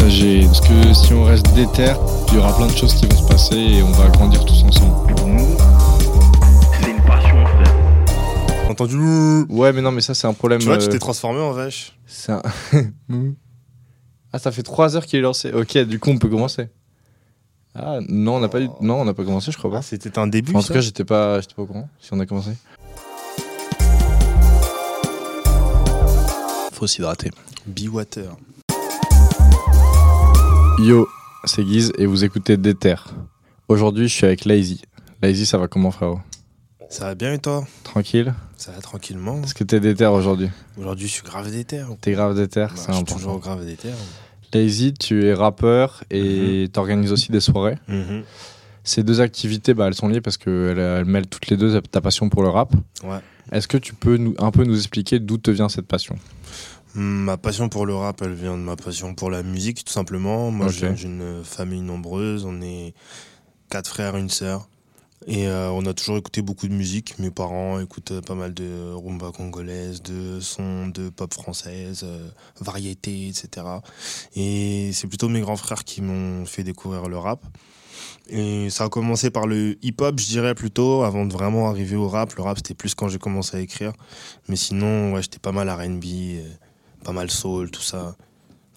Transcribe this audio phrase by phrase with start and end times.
[0.00, 0.44] partager.
[0.46, 1.92] Parce que si on reste déter,
[2.28, 4.62] il y aura plein de choses qui vont se passer et on va grandir tous
[4.64, 5.14] ensemble.
[5.14, 5.56] Pour nous,
[6.80, 8.70] c'est une passion, frère.
[8.70, 8.96] Entendu
[9.48, 10.60] Ouais, mais non, mais ça c'est un problème.
[10.60, 11.98] Tu vois, tu euh, t'es transformé en vache.
[12.06, 12.42] c'est un-
[14.32, 15.52] ah, ça fait 3 heures qu'il est lancé.
[15.52, 16.68] Ok, du coup on peut commencer.
[17.74, 18.68] Ah non, on n'a pas eu...
[18.80, 19.78] non, on n'a pas commencé, je crois pas.
[19.78, 20.54] Ah, c'était un début.
[20.56, 22.50] en ça tout cas, j'étais pas, j'étais pas au courant si on a commencé.
[26.72, 27.30] faut s'hydrater.
[27.66, 28.30] Be water.
[30.78, 31.08] Yo,
[31.44, 32.94] c'est Guise et vous écoutez Déter.
[33.68, 34.82] Aujourd'hui, je suis avec Lazy.
[35.22, 36.20] Lazy, ça va comment, frérot?
[36.88, 37.64] Ça va bien et toi?
[37.84, 38.34] Tranquille?
[38.56, 39.40] Ça va tranquillement.
[39.42, 40.48] Est-ce que t'es déter aujourd'hui?
[40.78, 41.78] Aujourd'hui, je suis grave déter.
[41.80, 43.14] Bah, T'es grave déter, je c'est suis important.
[43.16, 43.90] toujours grave déter.
[44.52, 47.76] Lazy, tu es rappeur et t'organises aussi des soirées.
[47.88, 48.22] Mhm.
[48.82, 52.00] Ces deux activités, bah, elles sont liées parce qu'elles elles mêlent toutes les deux ta
[52.00, 52.72] passion pour le rap.
[53.04, 53.18] Ouais.
[53.52, 56.16] Est-ce que tu peux nous, un peu nous expliquer d'où te vient cette passion?
[56.94, 60.50] Ma passion pour le rap, elle vient de ma passion pour la musique, tout simplement.
[60.50, 60.72] Moi, Ok.
[60.72, 62.44] je viens d'une famille nombreuse.
[62.44, 62.94] On est
[63.68, 64.68] quatre frères, une sœur.
[65.26, 67.18] Et euh, on a toujours écouté beaucoup de musique.
[67.18, 72.26] Mes parents écoutent euh, pas mal de rumba congolaise, de sons de pop française, euh,
[72.58, 73.66] variété, etc.
[74.34, 77.44] Et c'est plutôt mes grands frères qui m'ont fait découvrir le rap.
[78.30, 82.08] Et ça a commencé par le hip-hop, je dirais plutôt, avant de vraiment arriver au
[82.08, 82.34] rap.
[82.36, 83.92] Le rap, c'était plus quand j'ai commencé à écrire.
[84.48, 86.48] Mais sinon, ouais, j'étais pas mal R&B, euh,
[87.04, 88.14] pas mal soul, tout ça.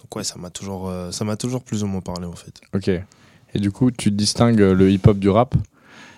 [0.00, 2.60] Donc ouais, ça m'a toujours, euh, ça m'a toujours plus ou moins parlé en fait.
[2.74, 2.88] Ok.
[2.88, 5.54] Et du coup, tu distingues le hip-hop du rap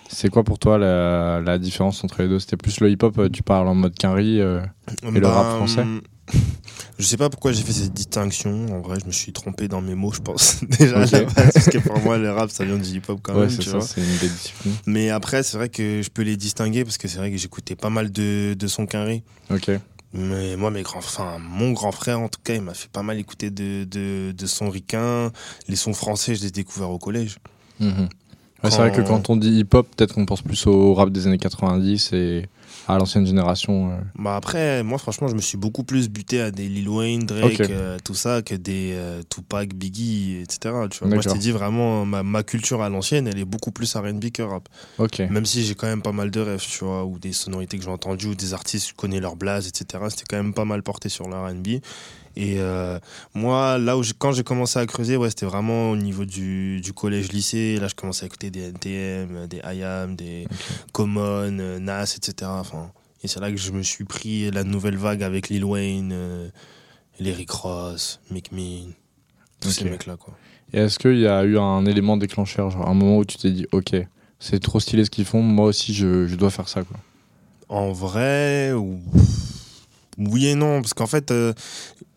[0.09, 2.39] C'est quoi pour toi la, la différence entre les deux?
[2.39, 4.61] C'était plus le hip-hop, euh, tu parles en mode quinri euh,
[5.15, 5.81] Et le rap français?
[5.81, 6.01] hum,
[6.99, 8.65] Je sais pas pourquoi j'ai fait cette distinction.
[8.75, 10.63] En vrai, je me suis trompé dans mes mots, je pense.
[10.79, 13.49] Déjà, base, parce que pour moi, le rap, ça vient du hip-hop quand Ouais, même.
[13.51, 13.87] c'est tu ça, vois.
[13.97, 14.71] une.
[14.87, 17.75] Mais après, c'est vrai que je peux les distinguer parce que c'est vrai que j'écoutais
[17.75, 19.23] pas mal de, de sons carrés.
[19.51, 19.69] Ok.
[20.13, 23.03] Mais moi, mes grands, enfin, mon grand frère, en tout cas, il m'a fait pas
[23.03, 25.31] mal écouter de, de, de sons ricains.
[25.67, 27.37] Les sons français, je les ai découverts au collège.
[27.79, 28.07] Mhm.
[28.63, 31.09] Ouais, C'est vrai que Quand- quand on dit hip-hop, peut-être qu'on pense plus au rap
[31.11, 32.47] des années 90 et
[32.87, 33.91] à l'ancienne génération.
[33.91, 33.97] euh.
[34.17, 37.59] Bah après, moi franchement, je me suis beaucoup plus buté à des Lil Wayne, Drake,
[37.69, 40.75] euh, tout ça, que des euh, Tupac, Biggie, etc.
[40.89, 41.07] Tu vois.
[41.09, 44.31] Moi, je t'ai dit vraiment, ma, ma culture à l'ancienne, elle est beaucoup plus R&B
[44.31, 44.69] que rap.
[44.99, 45.19] Ok.
[45.19, 47.83] Même si j'ai quand même pas mal de rêves, tu vois, ou des sonorités que
[47.83, 50.03] j'ai entendues, ou des artistes, je connais leur blase, etc.
[50.09, 51.81] C'était quand même pas mal porté sur le R&B.
[52.39, 52.99] Et euh,
[53.33, 56.79] moi, là où j'ai- quand j'ai commencé à creuser, ouais, c'était vraiment au niveau du,
[56.81, 57.77] du collège-lycée.
[57.81, 60.47] Là, je commençais à écouter des NTM, des IAM, des
[60.93, 62.51] Common, euh, Nas, etc.
[62.59, 62.91] Enfin,
[63.23, 66.47] et c'est là que je me suis pris la nouvelle vague avec Lil Wayne, euh,
[67.19, 68.89] les Rick Ross, Mick Mill,
[69.59, 70.35] tous ces mecs-là, quoi.
[70.73, 73.49] Et est-ce qu'il y a eu un élément déclencheur, genre un moment où tu t'es
[73.51, 73.95] dit, ok,
[74.39, 76.97] c'est trop stylé ce qu'ils font, moi aussi je, je dois faire ça quoi?
[77.69, 78.99] En vrai, ou-
[80.17, 81.53] oui et non, parce qu'en fait, euh,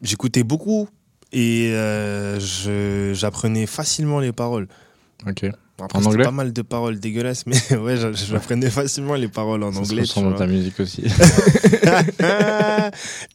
[0.02, 0.88] j'écoutais beaucoup
[1.32, 2.38] et euh,
[3.14, 4.68] j'apprenais facilement les paroles.
[5.28, 5.44] Ok.
[5.82, 9.62] Après, En anglais pas mal de paroles dégueulasses, mais ouais, j'a- j'apprenais facilement les paroles
[9.62, 10.02] en Ça anglais.
[10.02, 11.02] tu dans ta musique aussi.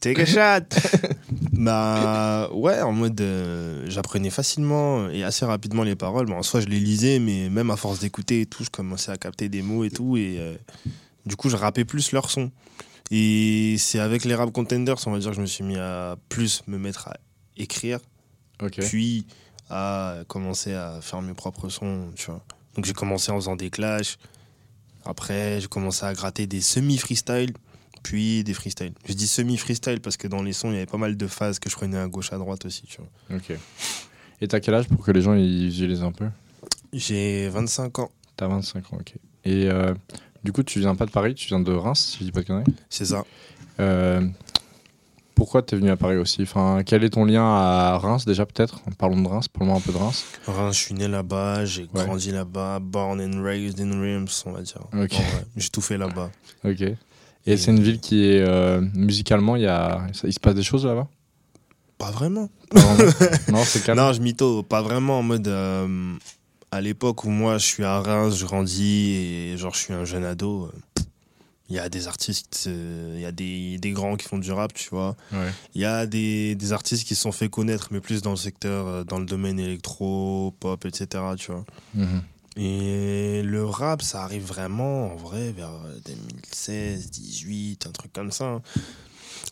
[0.00, 0.66] Take a shot.
[1.52, 6.26] bah ouais, en mode euh, j'apprenais facilement et assez rapidement les paroles.
[6.26, 9.10] Bon, en soi, je les lisais, mais même à force d'écouter et tout, je commençais
[9.10, 10.54] à capter des mots et tout, et euh,
[11.24, 12.50] du coup, je rappais plus leur son.
[13.10, 16.16] Et c'est avec les rap contenders, on va dire, que je me suis mis à
[16.28, 17.16] plus me mettre à
[17.56, 18.00] écrire,
[18.80, 19.26] puis
[19.70, 22.42] à commencer à faire mes propres sons, tu vois.
[22.74, 24.18] Donc j'ai commencé en faisant des clashs.
[25.04, 27.52] Après, j'ai commencé à gratter des semi-freestyle,
[28.02, 28.92] puis des freestyle.
[29.06, 31.58] Je dis semi-freestyle parce que dans les sons, il y avait pas mal de phases
[31.58, 33.38] que je prenais à gauche, à droite aussi, tu vois.
[33.38, 33.56] Ok.
[34.40, 36.28] Et t'as quel âge pour que les gens ils visualisent un peu?
[36.92, 39.14] J'ai 25 ans, T'as 25 ans, ok.
[39.44, 39.94] Et euh,
[40.44, 42.40] du coup, tu viens pas de Paris, tu viens de Reims, si je dis pas
[42.42, 42.64] de conneries.
[42.88, 43.24] c'est ça.
[43.80, 44.26] Euh,
[45.34, 46.42] pourquoi t'es venu à Paris aussi?
[46.42, 48.80] Enfin, Quel est ton lien à Reims déjà peut-être?
[48.96, 50.24] Parlons de Reims, parlons un peu de Reims.
[50.46, 52.04] Reims, je suis né là-bas, j'ai Ouais.
[52.06, 54.80] grandi là-bas, born and raised in Reims, on va dire.
[55.56, 56.30] J'ai tout fait là-bas.
[56.64, 56.82] Ok.
[57.48, 60.62] Et c'est une ville qui est euh, musicalement, il y a, il se passe des
[60.64, 61.06] choses là-bas?
[61.98, 62.48] Pas vraiment.
[62.70, 63.12] Pas vraiment
[63.52, 63.98] Non, c'est calme.
[64.00, 65.46] Non, je mytho, pas vraiment en mode.
[65.48, 66.14] euh,
[66.70, 70.04] à l'époque où moi je suis à Reims, je grandis et genre je suis un
[70.04, 71.02] jeune ado, euh,
[71.68, 74.52] Il y a des artistes, euh, il y a des, des grands qui font du
[74.52, 75.16] rap, tu vois.
[75.32, 75.50] Ouais.
[75.74, 78.36] Il y a des, des artistes qui se sont fait connaître, mais plus dans le
[78.36, 81.24] secteur, euh, dans le domaine électro, pop, etc.
[81.36, 81.64] Tu vois.
[81.94, 82.22] Mhm.
[82.58, 85.72] Et le rap, ça arrive vraiment, en vrai, vers
[86.06, 88.44] 2016, 18, un truc comme ça.
[88.46, 88.62] hein.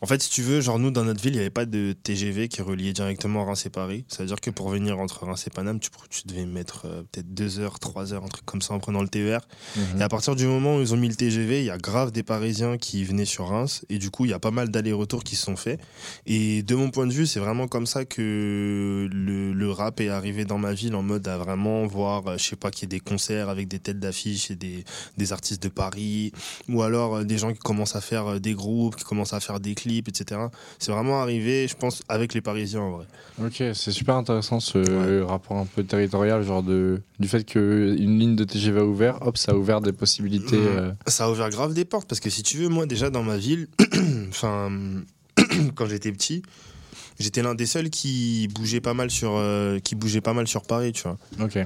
[0.01, 1.93] En fait, si tu veux, genre nous, dans notre ville, il n'y avait pas de
[2.03, 4.05] TGV qui reliait directement Reims et Paris.
[4.07, 7.59] C'est-à-dire que pour venir entre Reims et Paname, tu, tu devais mettre euh, peut-être 2
[7.59, 9.47] heures, 3 heures, un truc comme ça en prenant le TER.
[9.75, 10.01] Mhm.
[10.01, 12.11] Et à partir du moment où ils ont mis le TGV, il y a grave
[12.11, 13.85] des Parisiens qui venaient sur Reims.
[13.89, 15.79] Et du coup, il y a pas mal d'allers-retours qui se sont faits.
[16.25, 20.09] Et de mon point de vue, c'est vraiment comme ça que le, le rap est
[20.09, 22.85] arrivé dans ma ville en mode à vraiment voir, euh, je sais pas, qu'il y
[22.85, 24.83] ait des concerts avec des têtes d'affiche et des,
[25.17, 26.33] des artistes de Paris.
[26.67, 29.59] Ou alors euh, des gens qui commencent à faire des groupes, qui commencent à faire
[29.59, 30.41] des clips, etc.
[30.79, 33.05] C'est vraiment arrivé, je pense, avec les Parisiens en vrai.
[33.43, 38.35] Ok, c'est super intéressant ce rapport un peu territorial, genre de, du fait qu'une ligne
[38.35, 40.57] de TGV a ouvert, hop, ça a ouvert des possibilités.
[40.57, 40.67] Mhm.
[40.77, 43.23] euh, Ça a ouvert grave des portes parce que si tu veux, moi déjà dans
[43.23, 43.67] ma ville,
[44.29, 44.71] enfin,
[45.75, 46.43] quand j'étais petit,
[47.19, 50.63] j'étais l'un des seuls qui bougeait pas mal sur, euh, qui bougeait pas mal sur
[50.63, 51.17] Paris, tu vois.
[51.41, 51.57] Ok.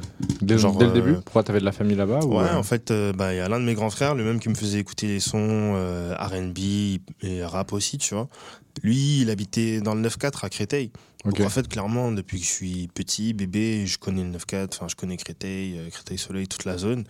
[0.42, 2.56] Dès, Genre, dès le euh, début Pourquoi t'avais de la famille là-bas ou, Ouais, euh,
[2.56, 4.56] en fait, bah, il y a l'un de mes grands frères, le même qui me
[4.56, 5.74] faisait écouter les sons
[6.20, 8.28] R&B et rap aussi, tu vois.
[8.84, 10.92] Lui, il habitait dans le 9-4 à Créteil.
[11.26, 14.88] Donc en fait, clairement, depuis que je suis petit, bébé, je connais le 9-4, enfin,
[14.88, 17.04] je connais Créteil, euh, Créteil-Soleil, toute la zone.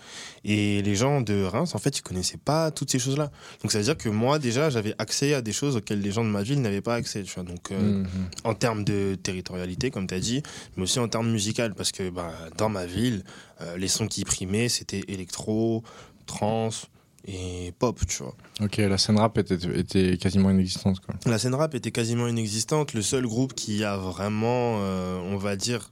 [0.43, 3.29] Et les gens de Reims, en fait, ils connaissaient pas toutes ces choses-là.
[3.61, 6.23] Donc ça veut dire que moi, déjà, j'avais accès à des choses auxquelles les gens
[6.23, 7.43] de ma ville n'avaient pas accès, tu vois.
[7.43, 8.07] Donc euh, Mhm.
[8.45, 10.41] en termes de territorialité, comme tu as dit,
[10.75, 13.23] mais aussi en termes musical, parce que bah, dans ma ville,
[13.61, 15.83] euh, les sons qui primaient, c'était électro,
[16.25, 16.87] trance
[17.27, 18.35] et pop, tu vois.
[18.61, 20.99] Ok, la scène rap était, était quasiment inexistante.
[20.99, 21.15] Quoi.
[21.25, 22.93] La scène rap était quasiment inexistante.
[22.93, 25.91] Le seul groupe qui a vraiment, euh, on va dire,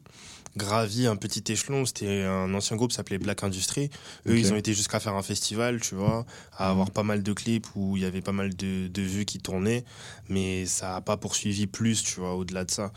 [0.56, 3.90] gravi un petit échelon, c'était un ancien groupe s'appelait Black Industry.
[4.28, 6.26] Eux, ils ont été jusqu'à faire un festival, tu vois,
[6.58, 9.26] à avoir pas mal de clips où il y avait pas mal de, de vues
[9.26, 9.84] qui tournaient,
[10.30, 12.92] mais ça n'a pas poursuivi plus, tu vois, au-delà de ça.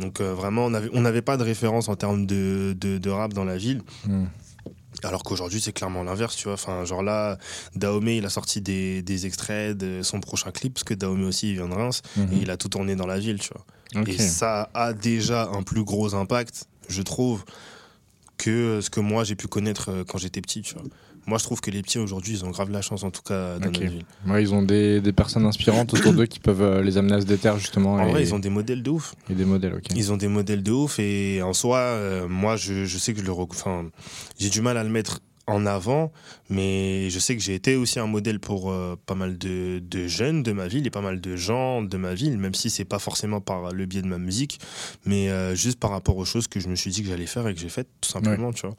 [0.00, 3.10] Donc euh, vraiment, on n'avait on n'avait pas de référence en termes de, de, de
[3.10, 3.82] rap dans la ville.
[4.06, 4.28] Mhm.
[5.02, 6.54] Alors qu'aujourd'hui, c'est clairement l'inverse, tu vois.
[6.54, 7.38] Enfin, genre là,
[7.74, 11.50] Dahomey, il a sorti des, des extraits de son prochain clip, parce que Dahomey aussi,
[11.50, 12.32] il vient de Reims, Mhm.
[12.32, 13.64] et il a tout tourné dans la ville, tu vois.
[14.08, 17.44] Et ça a déjà un plus gros impact, je trouve,
[18.38, 20.82] que ce que moi j'ai pu connaître euh, quand j'étais petit, tu vois.
[21.26, 23.58] Moi, je trouve que les petits aujourd'hui, ils ont grave la chance, en tout cas,
[23.58, 23.74] dans Ok.
[23.80, 24.04] notre ville.
[24.26, 27.20] Ouais, ils ont des, des personnes inspirantes autour d'eux qui peuvent euh, les amener à
[27.20, 27.94] se déterre justement.
[27.94, 29.14] En et, vrai, ils ont des modèles de ouf.
[29.28, 29.86] et des modèles, ok.
[29.96, 33.20] Ils ont des modèles de ouf et en soi, euh, moi, je, je sais que
[33.20, 33.86] je le, enfin,
[34.38, 36.12] j'ai du mal à le mettre en avant,
[36.50, 40.08] mais je sais que j'ai été aussi un modèle pour euh, pas mal de, de
[40.08, 42.84] jeunes de ma ville et pas mal de gens de ma ville, même si c'est
[42.84, 44.58] pas forcément par le biais de ma musique,
[45.04, 47.46] mais euh, juste par rapport aux choses que je me suis dit que j'allais faire
[47.46, 48.76] et que j'ai faites, tout simplement, tu vois.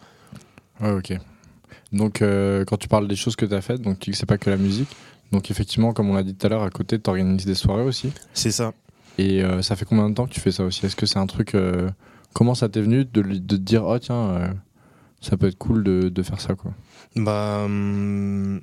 [0.82, 1.18] Ouais, ok.
[1.92, 4.50] Donc, euh, quand tu parles des choses que tu as faites, donc tu pas que
[4.50, 4.90] la musique.
[5.32, 7.84] Donc, effectivement, comme on l'a dit tout à l'heure, à côté, tu organises des soirées
[7.84, 8.12] aussi.
[8.34, 8.74] C'est ça.
[9.18, 10.86] Et euh, ça fait combien de temps que tu fais ça aussi?
[10.86, 11.56] Est-ce que c'est un truc.
[11.56, 11.90] euh,
[12.34, 14.54] comment ça t'est venu de, te dire, oh tiens,
[15.22, 16.72] ça peut être cool de, de faire ça, quoi?
[17.16, 18.62] Bah, hum,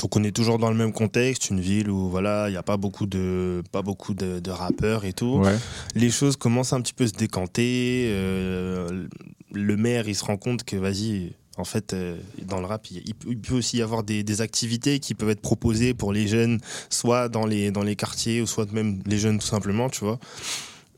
[0.00, 2.62] donc on est toujours dans le même contexte, une ville où voilà, il n'y a
[2.62, 5.38] pas beaucoup de pas beaucoup de, de rappeurs et tout.
[5.38, 5.56] Ouais.
[5.94, 8.06] les choses commencent un petit peu à se décanter.
[8.08, 9.06] euh,
[9.52, 12.16] le maire, il se rend compte que, vas-y, en fait, euh,
[12.46, 15.42] dans le rap, il, il peut aussi y avoir des, des activités qui peuvent être
[15.42, 19.38] proposées pour les jeunes, soit dans les, dans les quartiers, ou soit même les jeunes
[19.38, 20.18] tout simplement, tu vois.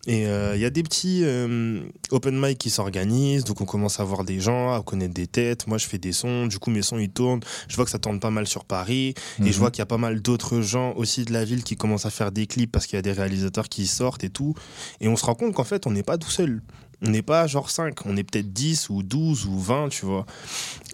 [0.06, 1.80] Et euh, il y a des petits euh,
[2.10, 5.66] open mic qui s'organisent, donc on commence à voir des gens, à connaître des têtes.
[5.66, 7.40] Moi, je fais des sons, du coup, mes sons, ils tournent.
[7.68, 9.14] Je vois que ça tourne pas mal sur Paris.
[9.40, 9.52] Et je Mhm.
[9.54, 12.10] vois qu'il y a pas mal d'autres gens aussi de la ville qui commencent à
[12.10, 14.52] faire des clips parce qu'il y a des réalisateurs qui sortent et tout.
[15.00, 16.60] Et on se rend compte qu'en fait, on n'est pas tout seul.
[17.02, 20.26] On n'est pas genre 5, on est peut-être 10 ou 12 ou 20, tu vois.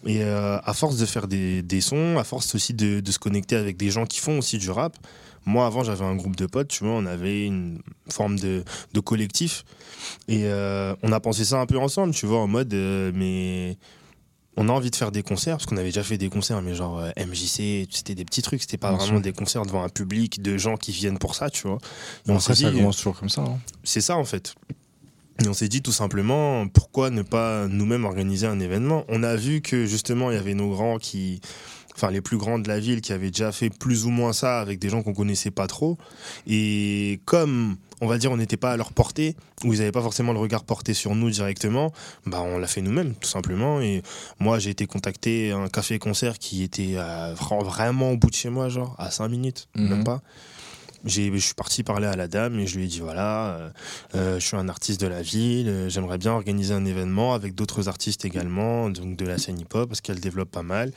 [0.07, 3.19] Et euh, à force de faire des, des sons, à force aussi de, de se
[3.19, 4.97] connecter avec des gens qui font aussi du rap,
[5.47, 7.81] moi avant j'avais un groupe de potes, tu vois, on avait une
[8.11, 9.65] forme de, de collectif.
[10.29, 13.77] Et euh, on a pensé ça un peu ensemble, tu vois, en mode, euh, mais
[14.57, 16.75] on a envie de faire des concerts, parce qu'on avait déjà fait des concerts, mais
[16.75, 19.21] genre euh, MJC, c'était des petits trucs, c'était pas Bien vraiment sûr.
[19.23, 21.79] des concerts devant un public de gens qui viennent pour ça, tu vois.
[22.27, 23.43] Et on s'est ça dit, commence toujours comme ça.
[23.43, 23.59] hein.
[23.85, 24.55] c'est ça en fait.
[25.43, 29.05] Et on s'est dit tout simplement, pourquoi ne pas nous-mêmes organiser un événement?
[29.09, 31.41] On a vu que justement, il y avait nos grands qui,
[31.97, 34.61] enfin les plus grands de la ville, qui avaient déjà fait plus ou moins ça
[34.61, 35.97] avec des gens qu'on connaissait pas trop.
[36.47, 40.03] Et comme, on va dire, on n'était pas à leur portée, ou ils n'avaient pas
[40.03, 41.91] forcément le regard porté sur nous directement,
[42.27, 43.81] bah on l'a fait nous-mêmes, tout simplement.
[43.81, 44.03] Et
[44.41, 48.51] moi, j'ai été contacté à un café-concert qui était vra- vraiment au bout de chez
[48.51, 49.89] moi, genre à 5 minutes, Mhm.
[49.89, 50.21] même pas.
[51.05, 53.71] Je suis parti parler à la dame et je lui ai dit voilà, euh,
[54.15, 57.55] euh, je suis un artiste de la ville, euh, j'aimerais bien organiser un événement avec
[57.55, 60.93] d'autres artistes également, donc de la scène hip-hop, parce qu'elle développe pas mal.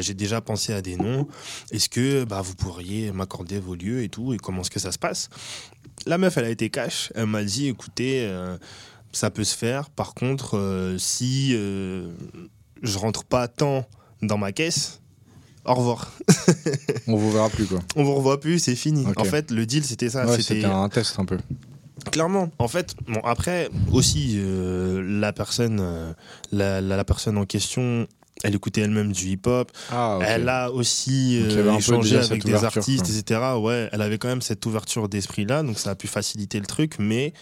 [0.00, 1.28] J'ai déjà pensé à des noms.
[1.70, 4.92] Est-ce que bah, vous pourriez m'accorder vos lieux et tout, et comment est-ce que ça
[4.92, 5.28] se passe?
[6.06, 7.12] La meuf, elle a été cash.
[7.14, 8.28] Elle m'a dit écoutez,
[9.12, 9.90] ça peut se faire.
[9.90, 13.86] Par contre, si je rentre pas temps
[14.22, 15.00] dans ma caisse,
[15.68, 16.12] au revoir.
[17.06, 17.78] On vous verra plus quoi.
[17.96, 19.06] On vous revoit plus, c'est fini.
[19.16, 20.24] En fait, le deal, c'était ça.
[20.26, 21.38] ouais, c'était c'était un test un peu.
[22.12, 26.12] Clairement, en fait, bon après aussi euh, la personne, euh,
[26.52, 28.06] la, la- la personne en question,
[28.44, 29.70] elle écoutait elle-même du hip-hop.
[29.90, 30.18] Ah.
[30.22, 33.14] Elle a aussi euh, échangé avec des artistes, quoi.
[33.14, 33.40] etc.
[33.58, 36.96] Ouais, elle avait quand même cette ouverture d'esprit-là, donc ça a pu faciliter le truc.
[36.98, 37.32] Mais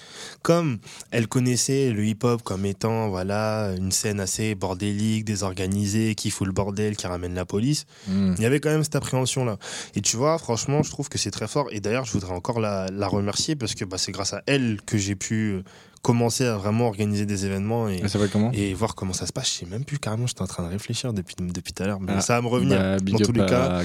[0.42, 0.78] comme
[1.10, 6.52] elle connaissait le hip-hop comme étant voilà une scène assez bordélique, désorganisée, qui fout le
[6.52, 8.34] bordel, qui ramène la police, Hmm.
[8.36, 9.58] il y avait quand même cette appréhension-là.
[9.94, 11.66] Et tu vois, franchement, je trouve que c'est très fort.
[11.72, 14.80] Et d'ailleurs, je voudrais encore la, la remercier parce que bah, c'est grâce à elle
[14.86, 15.62] que j'ai pu euh,
[16.06, 19.48] commencer à vraiment organiser des événements et, comment voir comment ça se passe.
[19.52, 21.98] Je sais même plus carrément, j'étais en train de réfléchir depuis, depuis tout à l'heure.
[21.98, 22.78] Mais Ah, ça va me revenir.
[22.78, 23.82] Bah, big dans up tous cas.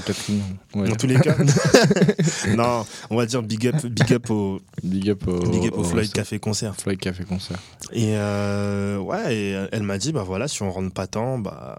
[0.72, 1.34] Dans tous les cas.
[2.56, 5.80] non, on va dire big up, big up au, Big up au, big up au
[5.80, 6.76] au- Floyd au- Café Concert.
[6.76, 7.58] Floyd Café Concert.
[7.92, 11.76] Et euh, ouais, et elle m'a dit, bah voilà, si on rentre pas tant, bah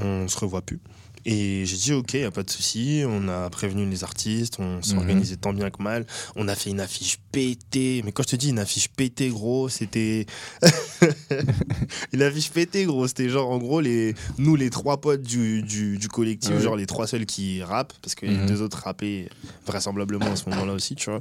[0.00, 0.80] on se revoit plus.
[1.26, 3.02] Et j'ai dit, ok, y a pas de souci.
[3.06, 4.98] On a prévenu les artistes, on s'est Mhm.
[4.98, 6.06] organisé tant bien que mal.
[6.36, 8.02] On a fait une affiche pétée.
[8.04, 10.26] Mais quand je te dis une affiche pétée, gros, c'était.
[12.12, 13.06] une affiche pétée, gros.
[13.08, 14.14] C'était genre, en gros, les...
[14.38, 16.60] nous, les trois potes du, du, du collectif, ouais.
[16.60, 18.40] genre les trois seuls qui rappent, parce que Mhm.
[18.40, 19.28] les deux autres rappaient
[19.66, 21.20] vraisemblablement à ce moment-là aussi, tu vois.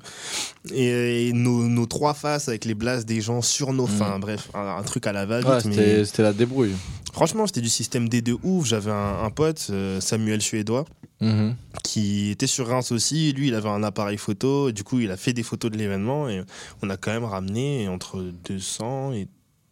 [0.74, 3.98] Et, et nos, nos trois faces avec les blasts des gens sur nos Mhm.
[3.98, 4.20] fins.
[4.20, 5.66] Bref, un, un truc à la va-vite.
[5.66, 6.74] Ouais, c'était la débrouille.
[7.14, 8.66] Franchement, c'était du système D de ouf.
[8.66, 10.86] J'avais un, un pote, euh, Samuel Suédois,
[11.22, 11.56] Mhm.
[11.84, 13.32] qui était sur Reims aussi.
[13.34, 14.70] Lui, il avait un appareil photo.
[14.70, 16.28] Et du coup, il a fait des photos de l'événement.
[16.30, 16.44] Et
[16.82, 19.28] on a quand même ramené entre 200 et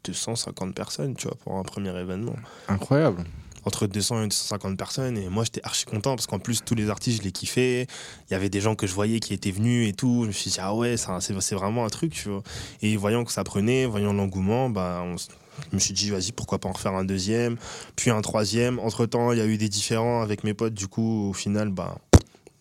[0.06, 2.36] 250 personnes, tu vois, pour un premier événement.
[2.68, 3.24] Incroyable.
[3.66, 5.18] Entre 200 et 250 personnes.
[5.18, 7.86] Et moi, j'étais archi content parce qu'en plus, tous les artistes, je les kiffais.
[8.30, 10.22] Il y avait des gens que je voyais qui étaient venus et tout.
[10.24, 12.42] Je me suis dit, ah ouais, c'est vraiment un truc, tu vois.
[12.82, 15.16] Et voyant que ça prenait, voyant l'engouement, bah, on
[15.70, 17.58] je me suis dit, vas-y, pourquoi pas en refaire un deuxième,
[17.96, 18.80] puis un troisième.
[18.80, 20.74] Entre temps, il y a eu des différends avec mes potes.
[20.74, 21.98] Du coup, au final, bah,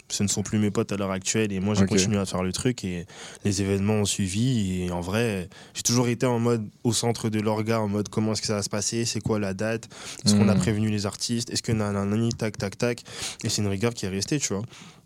[0.09, 1.52] ce ne sont plus mes potes à l'heure actuelle.
[1.52, 2.85] Et moi, j'ai continué à faire le truc.
[2.85, 3.07] Et
[3.45, 4.83] les événements ont suivi.
[4.83, 8.33] Et en vrai, j'ai toujours été en mode au centre de l'orga, en mode comment
[8.33, 9.88] est-ce que ça va se passer, c'est quoi la date,
[10.25, 10.61] est-ce qu'on a Mhm.
[10.61, 13.02] prévenu les artistes, est-ce que nanani, tac, tac, tac?
[13.45, 14.62] Et c'est une rigueur qui est restée, tu vois.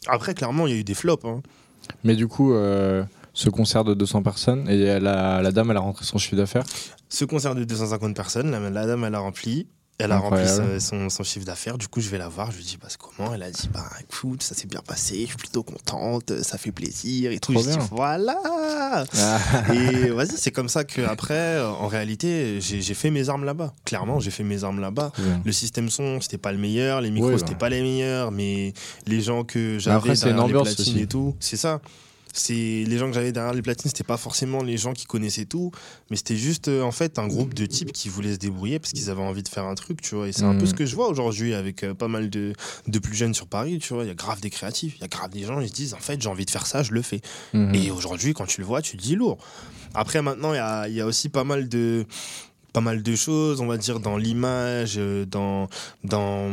[0.06, 1.24] Après, clairement, il y a eu des flops.
[1.26, 1.42] hein.
[2.02, 5.80] Mais du coup, euh, ce concert de 200 personnes, et la, la dame, elle a
[5.80, 6.64] rentré son chiffre d'affaires.
[7.08, 9.66] Ce concert de 250 personnes, la, la dame, elle a rempli.
[9.98, 10.80] Elle a rempli Incroyable.
[10.80, 11.78] son, son chiffre d'affaires.
[11.78, 12.50] Du coup, je vais la voir.
[12.50, 13.32] Je lui dis, bah, c'est comment?
[13.32, 15.20] Elle a dit, bah, écoute, ça s'est bien passé.
[15.20, 16.42] Je suis plutôt contente.
[16.42, 17.52] Ça fait plaisir et tout.
[17.52, 19.04] Trop Je dis, voilà
[19.72, 23.72] Et vas-y, c'est comme ça que après, en réalité, j'ai fait mes armes là-bas.
[23.84, 25.12] Clairement, j'ai fait mes armes là-bas.
[25.44, 27.38] Le système son, c'était pas le meilleur, les micros, Oui, bah.
[27.38, 28.72] c'était pas les meilleurs, mais
[29.06, 31.02] les gens que j'avais c'est une derrière les ambiance platines aussi.
[31.02, 31.80] et tout, c'est ça.
[32.36, 32.52] C'est
[32.84, 35.70] les gens que j'avais derrière les platines, c'était pas forcément les gens qui connaissaient tout,
[36.10, 38.92] mais c'était juste euh, en fait un groupe de types qui voulaient se débrouiller parce
[38.92, 40.26] qu'ils avaient envie de faire un truc, tu vois.
[40.28, 40.66] Et c'est un peu Mhm.
[40.66, 42.52] ce que je vois aujourd'hui avec euh, pas mal de,
[42.88, 44.02] de plus jeunes sur Paris, tu vois.
[44.02, 45.94] Il y a grave des créatifs, il y a grave des gens, ils se disent
[45.94, 47.20] en fait j'ai envie de faire ça, je le fais.
[47.52, 47.72] Mhm.
[47.76, 49.38] Et aujourd'hui, quand tu le vois, tu te dis lourd.
[49.94, 52.04] Après, maintenant, il y a, y a aussi pas mal de
[52.72, 55.68] pas mal de choses, on va dire, dans l'image, euh, dans,
[56.02, 56.50] dans,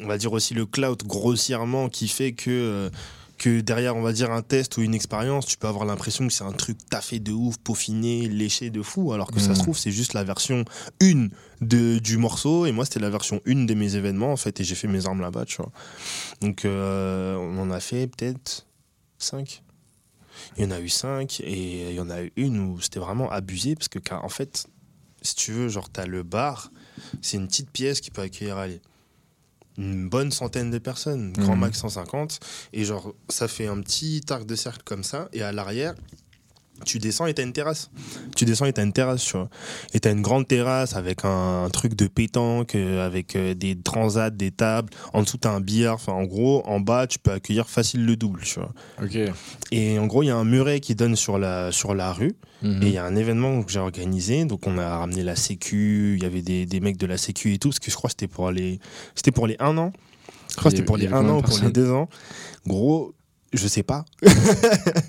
[0.00, 2.90] on va dire aussi le cloud grossièrement qui fait que,
[3.42, 6.32] que derrière, on va dire, un test ou une expérience, tu peux avoir l'impression que
[6.32, 9.76] c'est un truc taffé de ouf, peaufiné, léché de fou, alors que ça se trouve,
[9.76, 10.64] c'est juste la version
[11.02, 11.28] 1
[11.60, 14.64] de, du morceau, et moi, c'était la version 1 de mes événements, en fait, et
[14.64, 15.72] j'ai fait mes armes là-bas, tu vois.
[16.40, 18.68] Donc, euh, on en a fait peut-être
[19.18, 19.62] 5
[20.56, 23.00] il y en a eu cinq et il y en a eu une où c'était
[23.00, 24.66] vraiment abusé parce que en fait,
[25.20, 26.72] si tu veux, genre t'as le bar,
[27.20, 28.80] c'est une petite pièce qui peut accueillir allez,
[29.78, 31.60] une bonne centaine de personnes, grand Mhm.
[31.60, 32.38] max 150
[32.72, 35.94] et genre ça fait un petit arc de cercle comme ça et à l'arrière
[36.84, 37.90] tu descends et t'as une terrasse.
[38.34, 39.48] Tu descends et t'as une terrasse, tu vois.
[39.94, 43.78] Et t'as une grande terrasse avec un, un truc de pétanque, euh, avec euh, des
[43.80, 44.90] transats, des tables.
[45.12, 45.94] En dessous, t'as un billard.
[45.94, 48.72] Enfin, en gros, en bas, tu peux accueillir facile le double, tu vois.
[49.02, 49.16] Ok.
[49.70, 52.32] Et en gros, il y a un muret qui donne sur la, sur la rue.
[52.62, 52.82] Mhm.
[52.82, 54.44] Et il y a un événement que j'ai organisé.
[54.44, 56.14] Donc, on a ramené la Sécu.
[56.16, 57.68] Il y avait des, des mecs de la Sécu et tout.
[57.68, 58.50] Parce que je crois que c'était pour
[59.14, 59.92] c'était pour les un an.
[60.50, 61.54] Je crois que c'était pour les il y avait un combien an de ou pour
[61.54, 61.72] les personnes?
[61.72, 62.08] deux ans.
[62.66, 63.14] Gros,
[63.52, 64.04] Je sais pas.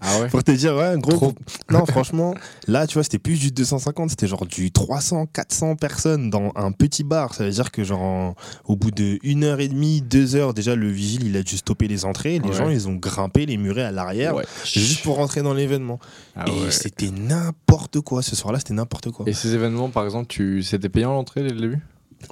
[0.02, 1.12] Ah ouais Pour te dire, ouais, gros.
[1.14, 1.34] Trop.
[1.72, 2.34] Non, franchement,
[2.68, 6.72] là, tu vois, c'était plus du 250, c'était genre du 300, 400 personnes dans un
[6.74, 7.34] petit bar.
[7.34, 8.36] Ça veut dire que, genre, en-
[8.66, 11.56] au bout de une heure et demie, deux heures, déjà, le vigile, il a dû
[11.58, 12.40] stopper les entrées.
[12.40, 12.56] Les Ouais.
[12.56, 14.36] gens, ils ont grimpé les murets à l'arrière.
[14.36, 14.44] Ouais.
[14.66, 16.00] Juste pour rentrer dans l'événement.
[16.36, 18.22] Ah et c'était n'importe quoi.
[18.22, 19.26] Ce soir-là, c'était n'importe quoi.
[19.28, 20.64] Et ces événements, par exemple, tu...
[20.64, 21.80] c'était payant l'entrée dès le début?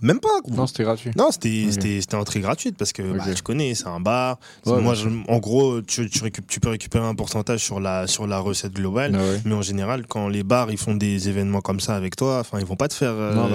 [0.01, 0.29] Même pas.
[0.49, 1.11] Non, c'était gratuit.
[1.17, 1.73] Non, c'était Ok.
[1.73, 3.35] c'était- c'était entrée gratuite parce que bah, Ok.
[3.35, 4.39] tu connais, c'est un bar.
[4.65, 8.07] Ouais, Moi, je- en gros, tu, tu, récup- tu peux récupérer un pourcentage sur la,
[8.07, 9.11] sur la recette globale.
[9.15, 9.41] Ah ouais.
[9.45, 12.65] Mais en général, quand les bars ils font des événements comme ça avec toi, ils
[12.65, 13.49] vont pas te faire euh, Non,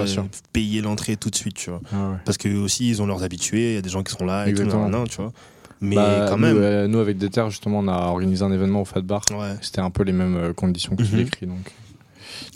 [0.53, 1.81] payer l'entrée tout de suite, tu vois.
[1.93, 2.17] Ah.
[2.25, 3.71] Parce que aussi, ils ont leurs habitués.
[3.71, 4.89] Il y a des gens qui sont là et tout, Exactement.
[4.89, 5.31] nan, nan, tu vois.
[5.79, 8.81] Mais Bah, quand nous, même, euh, nous, avec Déter, justement, on a organisé un événement
[8.81, 9.21] au Fat Bar.
[9.61, 11.23] C'était un peu les mêmes euh, conditions que tu Mhm.
[11.23, 11.45] décris.
[11.45, 11.71] Donc.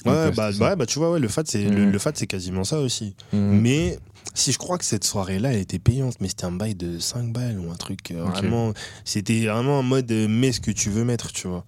[0.05, 1.91] Ouais, bah, ouais, bah, tu vois, ouais, le FAT, c'est le, Mhm.
[1.91, 3.15] le c'est quasiment ça aussi.
[3.33, 3.59] Mhm.
[3.61, 3.99] Mais
[4.33, 7.31] si je crois que cette soirée-là, elle était payante, mais c'était un bail de 5
[7.33, 8.73] balles ou un truc euh, vraiment.
[9.05, 11.65] C'était vraiment en mode euh, mets ce que tu veux mettre, tu vois.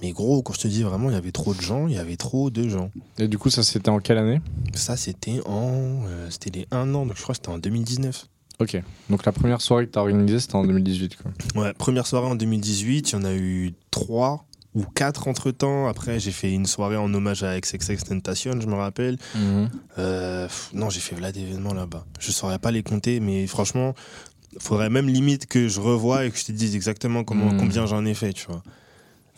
[0.00, 1.98] Mais gros, quand je te dis vraiment, il y avait trop de gens, il y
[1.98, 2.90] avait trop de gens.
[3.18, 4.40] Et du coup, ça, c'était en quelle année?
[4.74, 6.02] Ça, c'était en.
[6.06, 8.26] euh, c'était les 1 an, donc je crois que c'était en 2019.
[8.58, 8.80] Ok.
[9.10, 11.16] Donc la première soirée que tu as organisée, c'était en 2018.
[11.16, 11.62] Quoi.
[11.62, 15.86] Ouais, première soirée en 2018, il y en a eu 3 ou 4 entre temps.
[15.86, 19.18] Après, j'ai fait une soirée en hommage à XXX Tentation, je me rappelle.
[19.98, 22.04] Euh, pff, non, j'ai fait là d'événements là-bas.
[22.20, 23.94] Je saurais pas les compter, mais franchement,
[24.58, 27.58] faudrait même limite que je revoie et que je te dise exactement comment, Mm.
[27.58, 28.62] combien j'en ai fait, tu vois.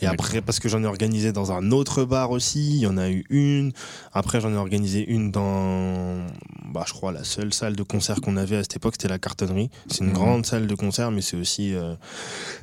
[0.02, 2.98] Et après, parce que j'en ai organisé dans un autre bar aussi, il y en
[2.98, 3.72] a eu une.
[4.12, 6.26] Après, j'en ai organisé une dans,
[6.72, 9.18] bah, je crois, la seule salle de concert qu'on avait à cette époque, c'était la
[9.20, 9.70] cartonnerie.
[9.88, 10.12] C'est une Mhm.
[10.12, 11.94] grande salle de concert, mais c'est aussi euh,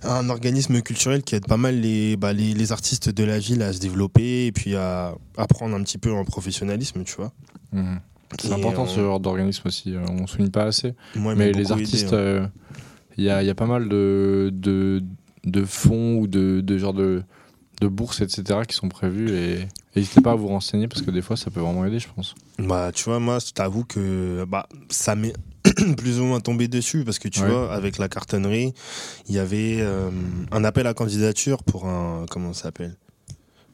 [0.04, 3.62] un organisme culturel qui aide pas mal les, bah, les, les artistes de la ville
[3.62, 7.32] à se développer et puis à apprendre un petit peu en professionnalisme, tu vois.
[7.72, 8.00] Mhm.
[8.42, 9.96] C'est important euh, ce genre d'organisme aussi.
[9.96, 10.94] euh, On ne souligne pas assez.
[11.16, 12.18] Moi, Mais m'a les artistes, hein.
[12.18, 12.48] euh,
[13.18, 15.04] il y, a, y a pas mal de, de,
[15.46, 17.24] de fonds ou de, de genre de,
[17.82, 18.60] de bourses, etc.
[18.68, 19.30] qui sont prévus.
[19.32, 22.08] Et n'hésitez pas à vous renseigner parce que des fois, ça peut vraiment aider, je
[22.16, 22.36] pense.
[22.60, 25.34] Bah, tu vois, moi, je t'avoue que bah, ça m'est
[25.98, 27.48] plus ou moins tombé dessus parce que tu Ouais.
[27.50, 28.74] vois, avec la cartonnerie,
[29.28, 30.10] il y avait euh,
[30.52, 32.26] un appel à candidature pour un.
[32.30, 32.96] Comment ça s'appelle?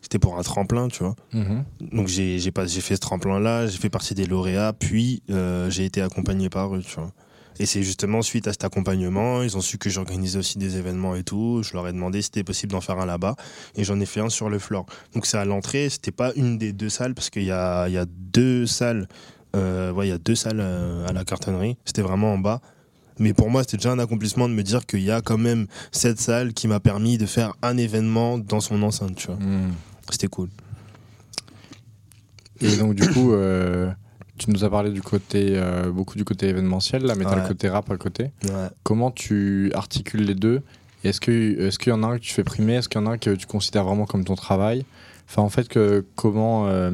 [0.02, 1.16] C'était pour un tremplin, tu vois.
[1.34, 1.66] Mhm.
[1.92, 5.70] Donc, j'ai j'ai pas- j'ai fait ce tremplin-là, j'ai fait partie des lauréats, puis euh,
[5.70, 7.12] j'ai été accompagné par eux, tu vois.
[7.60, 11.16] Et c'est justement suite à cet accompagnement, ils ont su que j'organisais aussi des événements
[11.16, 11.62] et tout.
[11.64, 13.36] Je leur ai demandé si c'était possible d'en faire un là-bas.
[13.76, 14.86] Et j'en ai fait un sur le floor.
[15.14, 17.98] Donc c'est à l'entrée, c'était pas une des deux salles, parce qu'il y a, y
[17.98, 19.08] a deux salles.
[19.56, 21.78] euh, ouais, il y a deux salles euh, à la cartonnerie.
[21.86, 22.62] C'était vraiment en bas.
[23.20, 25.66] Mais pour moi, c'était déjà un accomplissement de me dire qu'il y a quand même
[25.92, 29.38] cette salle qui m'a permis de faire un événement dans son enceinte, tu vois.
[29.38, 29.74] Mhm.
[30.12, 30.50] C'était cool.
[32.62, 33.92] Et donc, du coup, euh,
[34.38, 37.36] tu nous as parlé du côté, euh, beaucoup du côté événementiel, là, mais tu as
[37.36, 37.42] Ouais.
[37.42, 38.32] le côté rap à côté.
[38.44, 38.68] Ouais.
[38.84, 40.62] Comment tu articules les deux?
[41.04, 42.74] Est-ce qu'il est qu'il y en a un que tu fais primer?
[42.76, 44.86] Est-ce qu'il y en a un que tu considères vraiment comme ton travail?
[45.30, 46.68] Enfin, en fait, que, comment.
[46.68, 46.92] euh,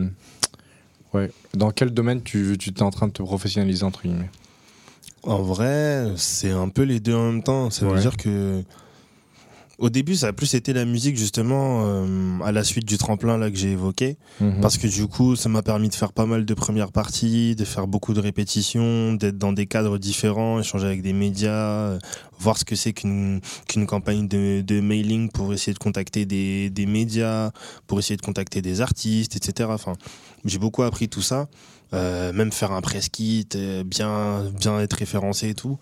[1.14, 4.30] ouais, dans quel domaine tu tu t'es en train de te professionnaliser, entre guillemets?
[5.24, 7.70] En vrai, c'est un peu les deux en même temps.
[7.70, 8.02] Ça veut Ouais.
[8.02, 8.62] dire que.
[9.84, 13.38] Au début, ça a plus été la musique, justement, euh, à la suite du tremplin
[13.38, 14.16] là que j'ai évoqué.
[14.40, 14.62] Mhm.
[14.62, 17.66] Parce que du coup, ça m'a permis de faire pas mal de premières parties, de
[17.66, 22.00] faire beaucoup de répétitions, d'être dans des cadres différents, échanger avec des médias, euh,
[22.40, 26.70] voir ce que c'est qu'une qu'une campagne de, de mailing pour essayer de contacter des,
[26.70, 27.52] des médias,
[27.86, 29.68] pour essayer de contacter des artistes, etc.
[29.74, 29.96] Enfin,
[30.46, 31.50] j'ai beaucoup appris tout ça.
[31.94, 33.50] Euh, même faire un press kit,
[33.86, 35.78] bien, bien être référencé et tout.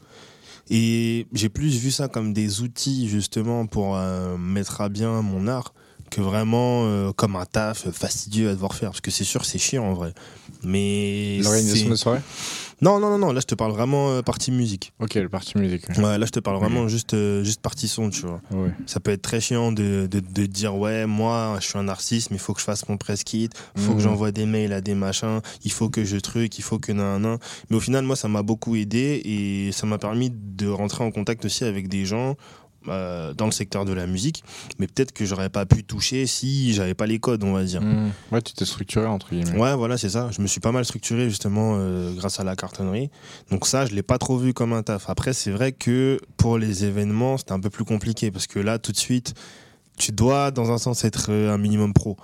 [0.70, 5.48] Et j'ai plus vu ça comme des outils justement pour euh, mettre à bien mon
[5.48, 5.74] art
[6.10, 8.90] que vraiment euh, comme un taf fastidieux à devoir faire.
[8.92, 10.14] Parce que c'est sûr, c'est chiant en vrai.
[10.64, 11.40] Mais.
[11.42, 12.20] L'organisation c'est- de soirée
[12.82, 14.92] Non, non, non, non, là je te parle vraiment euh, partie musique.
[15.00, 15.88] Ok, le parti musique.
[15.90, 16.04] ouais.
[16.04, 18.42] Ouais, là je te parle vraiment juste, euh, juste partie son, tu vois.
[18.52, 18.72] Ouais.
[18.88, 22.32] Ça peut être très chiant de, de, de dire ouais, moi je suis un artiste,
[22.32, 23.98] mais il faut que je fasse mon press kit, il faut Mhm.
[23.98, 26.92] que j'envoie des mails à des machins, il faut que je truc, il faut que
[26.92, 27.38] nan nan.
[27.70, 31.12] Mais au final, moi ça m'a beaucoup aidé et ça m'a permis de rentrer en
[31.12, 32.36] contact aussi avec des gens.
[32.88, 34.44] Euh, dans le secteur de la musique,
[34.80, 37.82] mais peut-être que j'aurais pas pu toucher si j'avais pas les codes, on va dire.
[37.82, 38.12] Mhm.
[38.32, 39.58] Ouais, tu t'es structuré, entre guillemets.
[39.58, 40.30] Ouais, voilà, c'est ça.
[40.32, 43.10] Je me suis pas mal structuré justement euh, grâce à la cartonnerie.
[43.52, 45.10] Donc ça, je l'ai pas trop vu comme un taf.
[45.10, 48.80] Après, c'est vrai que pour les événements, c'était un peu plus compliqué parce que là,
[48.80, 49.36] tout de suite,
[49.98, 52.18] tu dois dans un sens être euh, un minimum pro.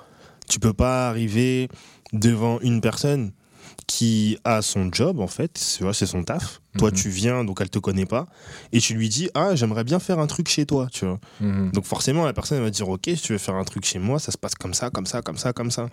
[0.50, 1.70] Tu peux pas arriver
[2.14, 3.32] devant une personne
[3.86, 6.62] qui a son job en fait, tu vois, c'est son taf.
[6.78, 6.96] Toi, Mhm.
[6.96, 8.28] tu viens, donc elle te connaît pas,
[8.72, 11.20] et tu lui dis ah j'aimerais bien faire un truc chez toi, tu vois.
[11.42, 11.72] Mhm.
[11.72, 13.98] Donc forcément, la personne elle va dire ok, si tu veux faire un truc chez
[13.98, 15.88] moi, ça se passe comme ça, comme ça, comme ça, comme ça.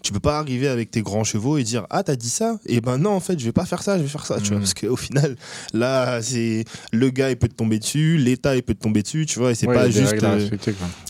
[0.00, 2.60] Tu peux pas arriver avec tes grands chevaux et dire ah t'as dit ça?
[2.66, 4.48] Et ben non en fait je vais pas faire ça, je vais faire ça, tu
[4.50, 4.56] vois.
[4.58, 4.60] Mhm.
[4.60, 5.34] Parce qu'au final
[5.72, 9.26] là c'est le gars il peut te tomber dessus, l'État il peut te tomber dessus,
[9.26, 9.50] tu vois.
[9.50, 10.48] Et c'est Ouais, pas juste euh,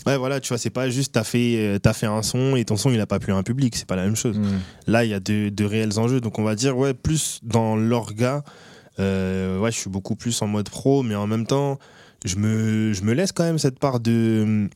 [0.07, 2.65] ouais voilà tu vois c'est pas juste t'as fait euh, t'as fait un son et
[2.65, 4.39] ton son il a pas plu à un public, c'est pas la même chose.
[4.87, 6.19] Là, il y a de, de réels enjeux.
[6.19, 8.43] Donc, on va dire, ouais, plus dans l'orga,
[8.99, 11.79] euh, ouais, je suis beaucoup plus en mode pro, mais en même temps,
[12.25, 14.67] je me, je me laisse quand même cette part de,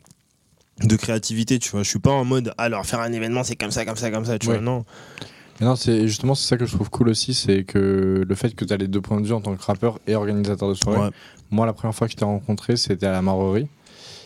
[0.83, 1.83] de créativité, tu vois.
[1.83, 4.25] Je suis pas en mode, alors, faire un événement, c'est comme ça, comme ça, comme
[4.25, 4.55] ça, tu Ouais.
[4.55, 4.63] vois.
[4.63, 4.85] Non.
[5.59, 8.55] Mais non, c'est justement c'est ça que je trouve cool aussi, c'est que le fait
[8.55, 10.73] que tu as les deux points de vue en tant que rappeur et organisateur de
[10.73, 10.99] soirée.
[10.99, 11.09] Ouais.
[11.51, 13.67] Moi, la première fois que je t'ai rencontré, c'était à la Marorerie.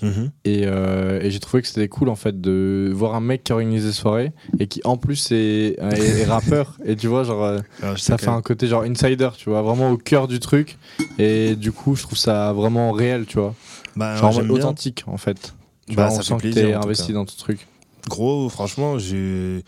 [0.02, 0.32] Mhm.
[0.46, 3.52] Et, euh, et j'ai trouvé que c'était cool en fait de voir un mec qui
[3.54, 6.78] organise des soirées et qui en plus est, est- est rappeur.
[6.86, 9.92] Et tu vois, genre, euh, Alors, ça fait un côté genre insider, tu vois, vraiment
[9.92, 10.78] au cœur du truc.
[11.20, 13.56] Et du coup, je trouve ça vraiment réel, tu vois.
[13.96, 14.54] Bah, Genre bien.
[14.54, 15.54] authentique en fait.
[15.90, 17.68] Tu Bah, vois, ça on fait sent que t'es investi dans ton truc.
[18.08, 19.62] Gros, franchement, je,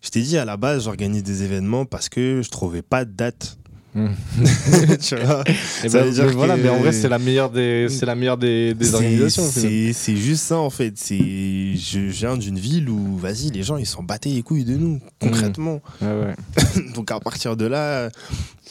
[0.00, 3.12] je t'ai dit à la base, j'organise des événements parce que je trouvais pas de
[3.12, 3.58] date.
[3.94, 4.08] Mm.
[5.00, 5.44] tu vois
[5.84, 7.88] Et Ça bah, veut dire mais voilà, que- mais en vrai, c'est la meilleure des,
[7.88, 9.44] c'est la meilleure des, organisations.
[9.44, 10.94] C'est c'est juste ça en fait.
[10.96, 14.76] C'est je viens d'une ville où vas-y les gens ils s'en battaient les couilles de
[14.76, 15.80] nous concrètement.
[16.02, 16.84] Ouais, ouais.
[16.94, 18.10] Donc à partir de là,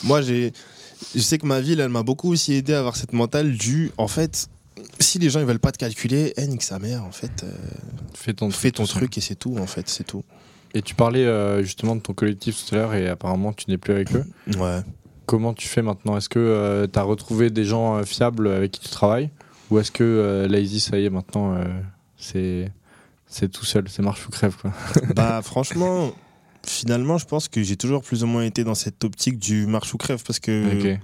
[0.04, 0.52] moi j'ai
[1.16, 3.92] je sais que ma ville elle m'a beaucoup aussi aidé à avoir cette mentale du
[3.98, 4.48] en fait
[5.00, 7.52] si les gens ils veulent pas te calculer, eh, nique sa mère en fait, euh,
[8.14, 10.24] Fais ton, fais ton truc et c'est tout en fait, c'est tout.
[10.74, 13.78] Et tu parlais euh, justement de ton collectif tout à l'heure et apparemment tu n'es
[13.78, 14.26] plus avec eux.
[14.58, 14.80] Ouais.
[15.34, 16.16] Comment tu fais maintenant?
[16.16, 19.32] Est-ce que tu as retrouvé des gens euh, fiables avec qui tu travailles?
[19.72, 21.64] Ou est-ce que euh, Lazy, ça y est, maintenant, euh,
[22.18, 22.72] c'est
[23.26, 24.72] c'est tout seul, c'est marche ou crève quoi?
[25.16, 26.12] Bah franchement
[26.68, 29.92] finalement je pense que j'ai toujours plus ou moins été dans cette optique du marche
[29.96, 30.98] ou crève parce que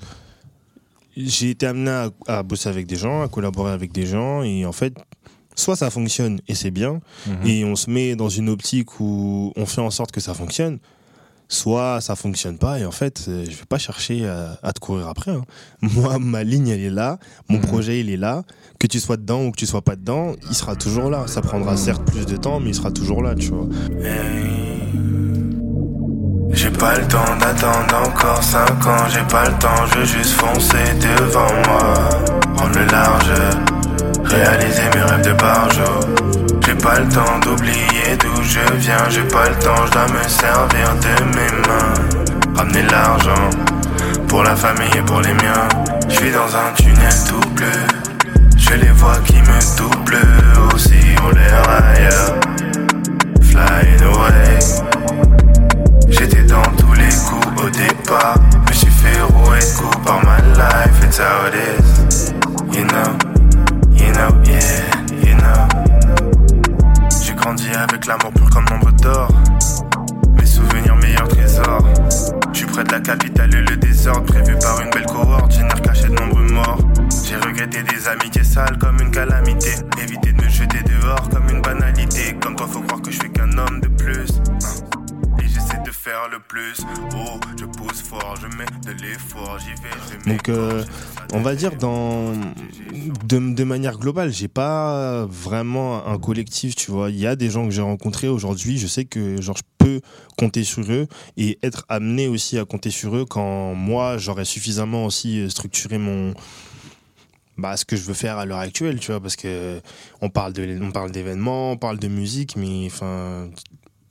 [1.18, 4.63] j'ai été amené à, à bosser avec des gens, à collaborer avec des gens, et
[4.68, 4.94] en fait,
[5.56, 7.48] soit ça fonctionne et c'est bien, Mhm.
[7.48, 10.78] et on se met dans une optique où on fait en sorte que ça fonctionne,
[11.52, 14.80] soit ça fonctionne pas, et en fait, euh, je vais pas chercher à, à te
[14.80, 15.32] courir après.
[15.32, 15.42] hein.
[15.82, 17.18] Moi, ma ligne, elle est là,
[17.50, 17.66] mon Mhm.
[17.66, 18.44] projet, il est là,
[18.80, 21.24] que tu sois dedans ou que tu sois pas dedans, il sera toujours là.
[21.28, 23.68] Ça prendra certes plus de temps, mais il sera toujours là, tu vois.
[26.52, 30.32] J'ai pas le temps d'attendre encore 5 ans, j'ai pas le temps, je veux juste
[30.34, 31.94] foncer devant moi.
[32.56, 33.32] Prendre le large,
[34.26, 36.00] réaliser mes rêves de par jour.
[36.66, 40.24] J'ai pas le temps d'oublier d'où je viens, j'ai pas le temps, je dois me
[40.28, 41.93] servir de mes mains.
[42.56, 43.50] Ramener l'argent
[44.28, 45.67] pour la famille et pour les miens.
[46.08, 47.67] Je suis dans un tunnel tout bleu,
[48.58, 50.17] je les vois qui me doublent
[50.74, 52.36] aussi, on l'air ailleurs.
[53.41, 54.60] Flying away.
[56.10, 58.36] J'étais dans tous les coups au départ.
[58.67, 61.04] Me suis fait rouer de coups par ma life.
[61.04, 62.34] It's how it is.
[62.72, 63.29] You know,
[67.50, 69.28] grandi avec l'amour pur comme nombre d'or.
[70.38, 71.84] Mes souvenirs meilleurs trésors.
[72.54, 74.26] Je suis près de la capitale et le désordre.
[74.26, 75.58] Prévu par une belle cohorte.
[75.58, 76.78] Nerf caché de nombreux morts.
[77.26, 79.72] J'ai regretté des amitiés sales comme une calamité.
[80.00, 82.36] Éviter de me jeter dehors comme une banalité.
[82.40, 84.30] Comme toi, faut croire que je suis qu'un homme de plus.
[86.00, 86.78] Faire le plus.
[87.14, 90.86] Oh, je pousse fort, je mets de l'effort, j'y vais, je Donc, euh,
[91.34, 92.32] on va dire dans
[93.26, 97.10] de, de manière globale, j'ai pas vraiment un collectif, tu vois.
[97.10, 100.00] Il y a des gens que j'ai rencontrés aujourd'hui, je sais que genre je peux
[100.38, 105.06] compter sur eux et être amené aussi à compter sur eux quand moi j'aurais suffisamment
[105.06, 106.34] aussi structuré mon
[107.58, 109.82] bah, ce que je veux faire à l'heure actuelle, tu vois, parce que
[110.22, 113.50] on parle de on parle d'événements, on parle de musique, mais enfin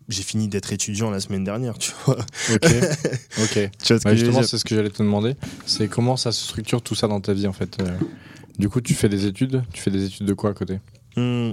[0.08, 2.16] j'ai fini d'être étudiant la semaine dernière, tu vois.
[2.54, 2.64] Ok.
[3.42, 3.52] ok.
[3.52, 5.34] Tu vois ce Ouais, que je veux justement, c'est ce que j'allais te demander.
[5.66, 7.76] C'est comment ça se structure tout ça dans ta vie en fait.
[7.82, 7.98] euh?
[8.58, 9.62] Du coup, tu fais des études?
[9.72, 10.80] Tu fais des études de quoi à côté?
[11.16, 11.50] Hmm.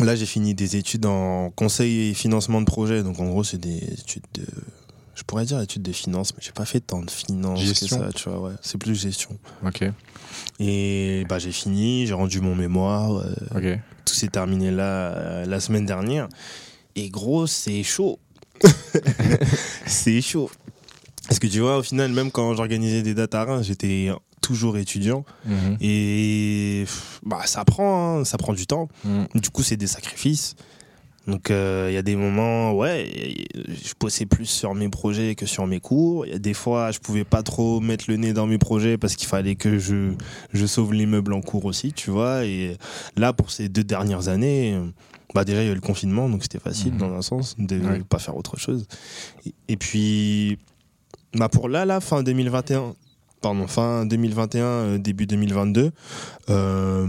[0.00, 3.02] Là, j'ai fini des études en conseil et financement de projet.
[3.04, 4.44] Donc, en gros, c'est des études de.
[5.14, 7.98] Je pourrais dire études de finance, mais j'ai pas fait tant de finance Gestion.
[8.00, 8.40] que ça, tu vois.
[8.40, 8.54] Ouais.
[8.62, 9.38] C'est plus gestion.
[9.64, 9.84] Ok.
[10.58, 13.12] Et bah, j'ai fini, j'ai rendu mon mémoire.
[13.18, 13.78] euh, Ok.
[14.04, 16.28] tout s'est terminé là, euh, la semaine dernière.
[16.96, 18.18] Et gros, c'est chaud.
[19.86, 20.50] c'est chaud.
[21.28, 24.76] Parce que tu vois, au final, même quand j'organisais des dates à Reims, j'étais toujours
[24.76, 25.24] étudiant.
[25.46, 25.78] Mhm.
[25.80, 26.84] Et
[27.24, 28.88] bah, ça prend, hein, ça prend du temps.
[29.04, 29.26] Mhm.
[29.34, 30.54] Du coup, c'est des sacrifices.
[31.26, 33.10] Donc, euh, il y a des moments, ouais,
[33.54, 36.26] je bossais plus sur mes projets que sur mes cours.
[36.26, 38.98] Il y a des fois, je pouvais pas trop mettre le nez dans mes projets
[38.98, 40.12] parce qu'il fallait que je,
[40.52, 42.44] je sauve l'immeuble en cours aussi, tu vois.
[42.44, 42.76] Et
[43.16, 44.84] là, pour ces deux dernières années, euh,
[45.34, 46.98] bah déjà, il y a eu le confinement, donc c'était facile Mhm.
[46.98, 48.02] dans un sens de ne Ouais.
[48.08, 48.86] pas faire autre chose.
[49.44, 50.58] Et, et puis,
[51.34, 52.94] bah pour là, là, fin 2021,
[53.40, 55.90] pardon, fin 2021, euh, début 2022.
[56.50, 57.06] Euh,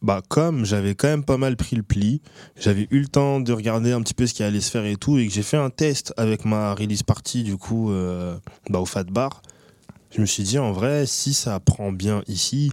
[0.00, 2.20] bah, comme j'avais quand même pas mal pris le pli,
[2.58, 4.96] j'avais eu le temps de regarder un petit peu ce qui allait se faire et
[4.96, 8.36] tout, et que j'ai fait un test avec ma release party, du coup, euh,
[8.68, 9.42] bah, au Fat Bar.
[10.10, 12.70] Je me suis dit, en vrai, si ça prend bien ici,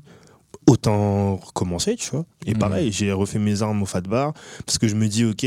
[0.69, 2.25] autant recommencer, tu vois.
[2.45, 2.60] Et Mhm.
[2.60, 4.34] pareil, j'ai refait mes armes au Fat Bar,
[4.65, 5.41] parce que je me dis, ok,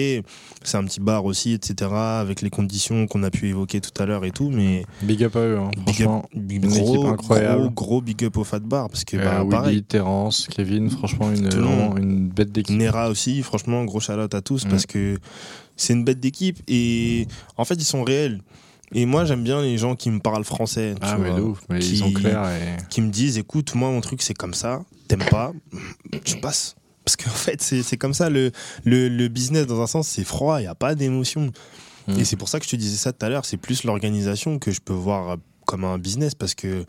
[0.65, 4.07] c'est un petit bar aussi, etc., avec les conditions qu'on a pu évoquer tout à
[4.07, 5.71] l'heure et tout, mais Big up à eux, hein.
[5.87, 7.63] big up, big- gros, équipe incroyable.
[7.63, 9.83] Gros, gros big up au Fat Bar, parce que, Euh, bah, pareil.
[9.83, 11.47] Terence, Kevin, franchement, une,
[11.99, 12.77] une bête d'équipe.
[12.77, 14.69] Nera aussi, franchement, gros shout à tous Mm.
[14.69, 15.19] parce que
[15.77, 18.41] c'est une bête d'équipe et en fait, ils sont réels.
[18.95, 21.79] Et moi, j'aime bien les gens qui me parlent français, tu Ah, vois, ouf, mais
[21.79, 22.77] qui- ils sont clairs et.
[22.91, 25.53] qui me disent écoute, moi, mon truc, c'est comme ça, t'aimes pas,
[26.25, 26.77] tu passes.
[27.05, 28.53] Parce qu'en fait, c'est comme ça, le,
[28.85, 31.51] le, le business, dans un sens, c'est froid, il n'y a pas d'émotion.
[32.07, 32.19] Mm.
[32.19, 34.59] Et c'est pour ça que je te disais ça tout à l'heure, c'est plus l'organisation
[34.59, 36.85] que je peux voir comme un business parce que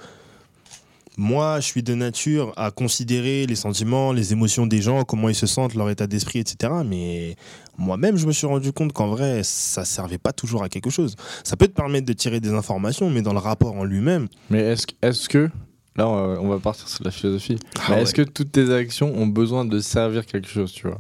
[1.18, 5.36] moi, je suis de nature à considérer les sentiments, les émotions des gens, comment ils
[5.36, 6.74] se sentent, leur état d'esprit, etc.
[6.86, 7.36] Mais
[7.78, 11.16] moi-même, je me suis rendu compte qu'en vrai, ça servait pas toujours à quelque chose.
[11.44, 14.60] Ça peut te permettre de tirer des informations, mais dans le rapport en lui-même, Mais
[14.62, 15.50] est-ce que- est-ce que.
[15.96, 17.58] Là, on va- partir sur la philosophie.
[17.88, 18.02] Ah ouais.
[18.02, 20.98] Est-ce que toutes tes actions ont besoin de servir quelque chose, tu vois?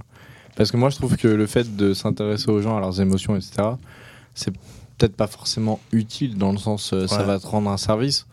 [0.56, 3.36] Parce que moi, je trouve que le fait de s'intéresser aux gens, à leurs émotions,
[3.36, 3.54] etc.,
[4.36, 4.52] c'est
[4.98, 8.28] peut-être pas forcément utile dans le sens euh, ça va te rendre un service.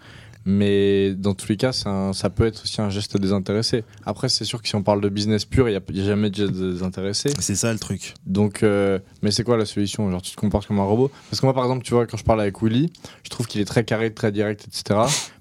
[0.46, 3.84] Mais dans tous les cas, un- ça peut être aussi un geste désintéressé.
[4.06, 6.30] Après, c'est sûr que si on parle de business pur, il n'y a, il jamais
[6.30, 7.30] de geste désintéressé.
[7.38, 8.14] c'est ça le truc.
[8.26, 11.10] Donc, euh, mais c'est quoi la solution Genre, tu te comportes comme un robot?
[11.30, 12.90] Parce que moi, par exemple, tu vois, quand je parle avec Willy,
[13.22, 15.00] je trouve qu'il est très carré, très direct, etc.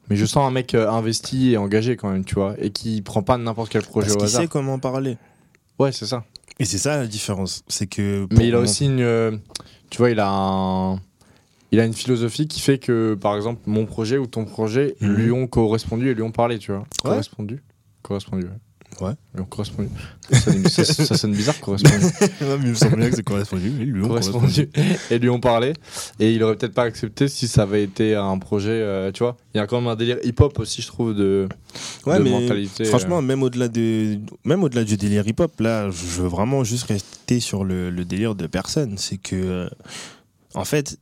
[0.10, 3.02] Mais je sens un mec euh, investi et engagé quand même, tu vois, et qui
[3.02, 4.42] prend pas n'importe quel projet Parce au qu'il hasard.
[4.42, 5.18] sait comment parler.
[5.78, 6.26] Ouais, c'est ça.
[6.60, 7.64] Et c'est ça la différence.
[7.70, 8.28] C'est que.
[8.32, 9.32] Mais il a aussi une, euh,
[9.90, 11.00] tu vois, il a un,
[11.72, 15.14] il a une philosophie qui fait que, par exemple, mon projet ou ton projet Mhm.
[15.16, 16.82] lui ont correspondu et lui ont parlé, tu vois.
[16.82, 16.86] Ouais.
[17.04, 17.62] Correspondu.
[18.02, 18.46] Correspondu.
[18.46, 18.52] Ouais.
[19.02, 19.12] Ouais.
[19.36, 19.88] Lui ont correspondu.
[20.32, 21.96] Ça sonne, ça- ça sonne bizarre, correspondu.
[22.42, 23.72] Ouais, mais il me semble bien que c'est correspondu.
[23.78, 24.68] Oui, lui, on correspondu.
[24.68, 24.70] correspondu
[25.12, 25.74] et lui ont parlé
[26.20, 29.38] et il aurait peut-être pas accepté si ça avait été un projet euh, tu vois
[29.54, 31.48] il y a quand même un délire hip-hop aussi je trouve de,
[32.08, 32.88] Ouais, de mais mentalité euh.
[32.88, 37.40] franchement, même au-delà de, même au-delà du délire hip-hop, là, je veux vraiment juste rester
[37.40, 38.98] sur le, le délire de personne.
[38.98, 39.70] C'est que, euh,
[40.56, 40.98] en fait,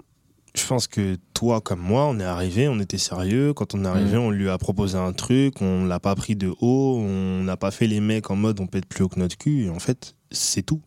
[0.58, 3.54] je pense que toi comme moi, on est arrivé, on était sérieux.
[3.54, 6.54] Quand on est arrivé, on lui a proposé un truc, on l'a pas pris de
[6.62, 9.38] haut, on n'a pas fait les mecs en mode on pète plus haut que notre
[9.38, 9.66] cul.
[9.66, 10.82] Et en fait, c'est tout.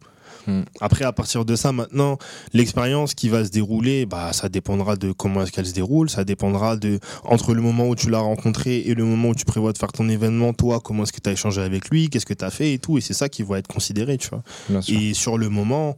[0.47, 0.63] Mm.
[0.81, 2.19] Après, à partir de ça, maintenant,
[2.53, 6.11] l'expérience qui va se dérouler, bah, ça dépendra de comment est-ce qu'elle se déroule.
[6.11, 9.45] Ça dépendra de entre le moment où tu l'as rencontré et le moment où tu
[9.45, 12.27] prévois de faire ton événement, toi, comment est-ce que tu as échangé avec lui, qu'est-ce
[12.27, 12.99] que tu as fait et tout.
[12.99, 14.43] Et c'est ça qui va être considéré, tu vois.
[14.89, 15.97] Et sur le moment,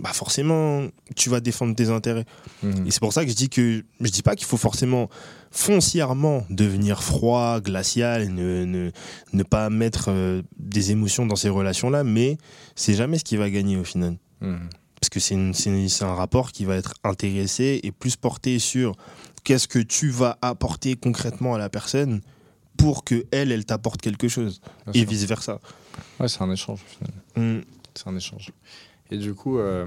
[0.00, 2.24] bah forcément, tu vas défendre tes intérêts.
[2.62, 2.86] Mhm.
[2.86, 5.08] Et c'est pour ça que je dis que je dis pas qu'il faut forcément
[5.50, 8.90] foncièrement devenir froid, glacial, ne, ne,
[9.32, 12.38] ne pas mettre euh, des émotions dans ces relations-là, mais
[12.74, 14.16] c'est jamais ce qui va gagner au final.
[14.40, 14.68] Mhm.
[15.00, 18.96] Parce que c'est un rapport qui va être intéressé et plus porté sur
[19.44, 22.20] qu'est-ce que tu vas apporter concrètement à la personne
[22.78, 25.08] pour que elle, elle t'apporte quelque chose Bien et sûr.
[25.10, 25.60] vice versa.
[26.18, 27.04] ouais c'est un échange au
[27.36, 27.58] final.
[27.58, 27.62] Mm.
[27.94, 28.50] c'est un échange
[29.10, 29.86] et du coup euh,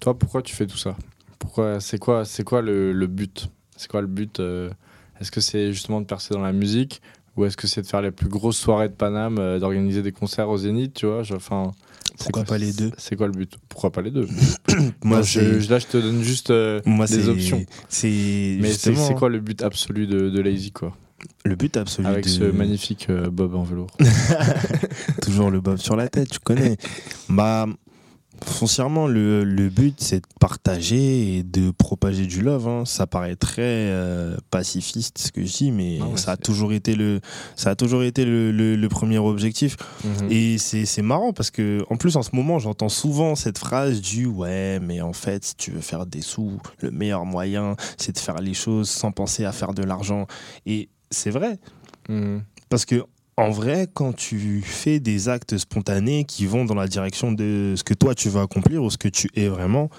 [0.00, 0.96] toi pourquoi tu fais tout ça?
[1.38, 3.48] Pourquoi c'est quoi c'est quoi le, le but?
[3.76, 4.70] C'est quoi le but euh,
[5.20, 7.00] est-ce que c'est justement de percer dans la musique?
[7.36, 10.12] Ou est-ce que c'est de faire les plus grosses soirées de Paname euh, d'organiser des
[10.12, 11.22] concerts au Zénith tu vois?
[11.34, 11.70] Enfin
[12.18, 12.90] Pourquoi quoi- pas les deux?
[12.98, 13.56] c'est quoi le but?
[13.68, 14.26] Pourquoi pas les deux?
[14.68, 17.64] Moi, Moi, je, je- là, je te donne juste euh, Moi, des options.
[17.88, 18.08] C'est
[18.60, 20.96] Mais c'est justement quoi le but absolu de, de Lazy, quoi?
[21.44, 23.88] Le but absolu Avec de- ce magnifique euh, bob en velours.
[25.22, 26.76] toujours le bob sur la tête, tu connais.
[27.28, 27.66] bah
[28.44, 32.68] foncièrement le, le but c'est de partager et de propager du love.
[32.68, 32.84] hein.
[32.84, 36.72] Ça paraît très euh, pacifiste ce que je dis, mais Non, mais ça a toujours
[36.72, 37.20] été le
[37.56, 39.76] ça a toujours été le, le- le premier objectif.
[40.04, 40.28] Mhm.
[40.30, 44.00] Et c'est c'est marrant parce que en plus en ce moment j'entends souvent cette phrase
[44.00, 48.12] du ouais mais en fait si tu veux faire des sous le meilleur moyen c'est
[48.12, 50.26] de faire les choses sans penser à faire de l'argent
[50.66, 51.58] et c'est vrai
[52.08, 52.42] Mhm.
[52.68, 53.04] parce que
[53.36, 57.84] en vrai quand tu fais des actes spontanés qui vont dans la direction de ce
[57.84, 59.90] que toi tu veux accomplir ou ce que tu es vraiment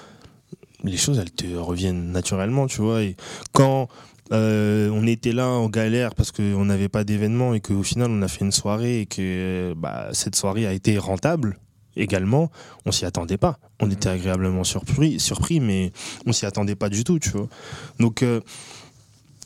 [0.84, 3.16] les choses elles te reviennent naturellement tu vois et
[3.52, 3.88] quand
[4.32, 8.22] euh, on était là en galère parce qu'on n'avait pas d'événement et qu'au final on
[8.22, 11.60] a fait une soirée et que bah, cette soirée a été rentable
[11.96, 12.52] également,
[12.86, 13.60] on s'y attendait pas.
[13.80, 15.92] On était agréablement surpris, surpris mais
[16.26, 17.48] on s'y attendait pas du tout, tu vois.
[18.00, 18.42] Donc euh,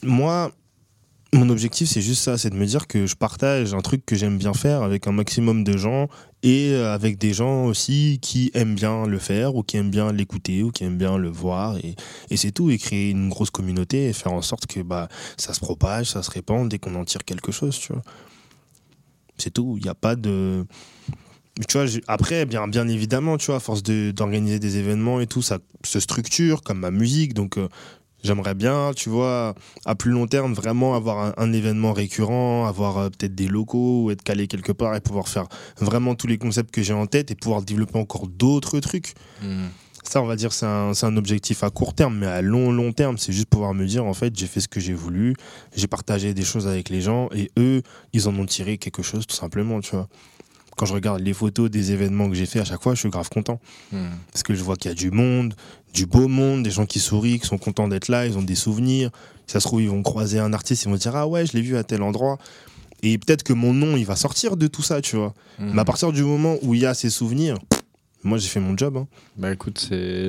[0.03, 0.51] moi,
[1.33, 4.15] Mon objectif, c'est juste ça, c'est de me dire que je partage un truc que
[4.15, 6.07] j'aime bien faire avec un maximum de gens
[6.41, 10.13] et euh, avec des gens aussi qui aiment bien le faire ou qui aiment bien
[10.13, 11.95] l'écouter ou qui aiment bien le voir et,
[12.29, 15.53] et c'est tout et créer une grosse communauté et faire en sorte que bah ça
[15.53, 17.77] se propage, ça se répande dès qu'on en tire quelque chose.
[19.37, 20.65] C'est tout, il n'y a pas de
[21.67, 25.41] tu vois, après, bien, bien évidemment, tu vois, à force d'organiser des événements et tout,
[25.41, 27.33] ça se structure comme ma musique.
[27.33, 27.67] Donc, euh,
[28.27, 32.97] j'aimerais bien, tu vois, à plus long terme, vraiment avoir un, un événement récurrent, avoir
[32.97, 35.47] euh, peut-être des locaux ou être calé quelque part et pouvoir faire
[35.79, 39.13] vraiment tous les concepts que j'ai en tête et pouvoir développer encore d'autres trucs.
[40.03, 42.71] Ça, on va dire, c'est un, c'est un objectif à court terme, mais à long,
[42.71, 45.35] long terme, c'est juste pouvoir me dire, en fait, j'ai fait ce que j'ai voulu,
[45.75, 47.81] j'ai partagé des choses avec les gens, et eux,
[48.13, 50.07] ils en ont tiré quelque chose, tout simplement, tu vois.
[50.77, 53.09] Quand je regarde les photos des événements que j'ai fait à chaque fois, je suis
[53.09, 53.59] grave content.
[53.91, 54.09] Hmm.
[54.31, 55.55] Parce que je vois qu'il y a du monde,
[55.93, 58.55] du beau monde, des gens qui sourient, qui sont contents d'être là, ils ont des
[58.55, 59.09] souvenirs.
[59.47, 61.53] Si ça se trouve, ils vont croiser un artiste, ils vont dire, ah ouais, je
[61.53, 62.37] l'ai vu à tel endroit.
[63.03, 65.33] Et peut-être que mon nom, il va sortir de tout ça, tu vois.
[65.59, 65.71] Hmm.
[65.73, 67.57] Mais à partir du moment où il y a ces souvenirs,
[68.27, 68.97] moi, j'ai fait mon job.
[68.97, 69.07] hein.
[69.37, 69.79] Bah écoute,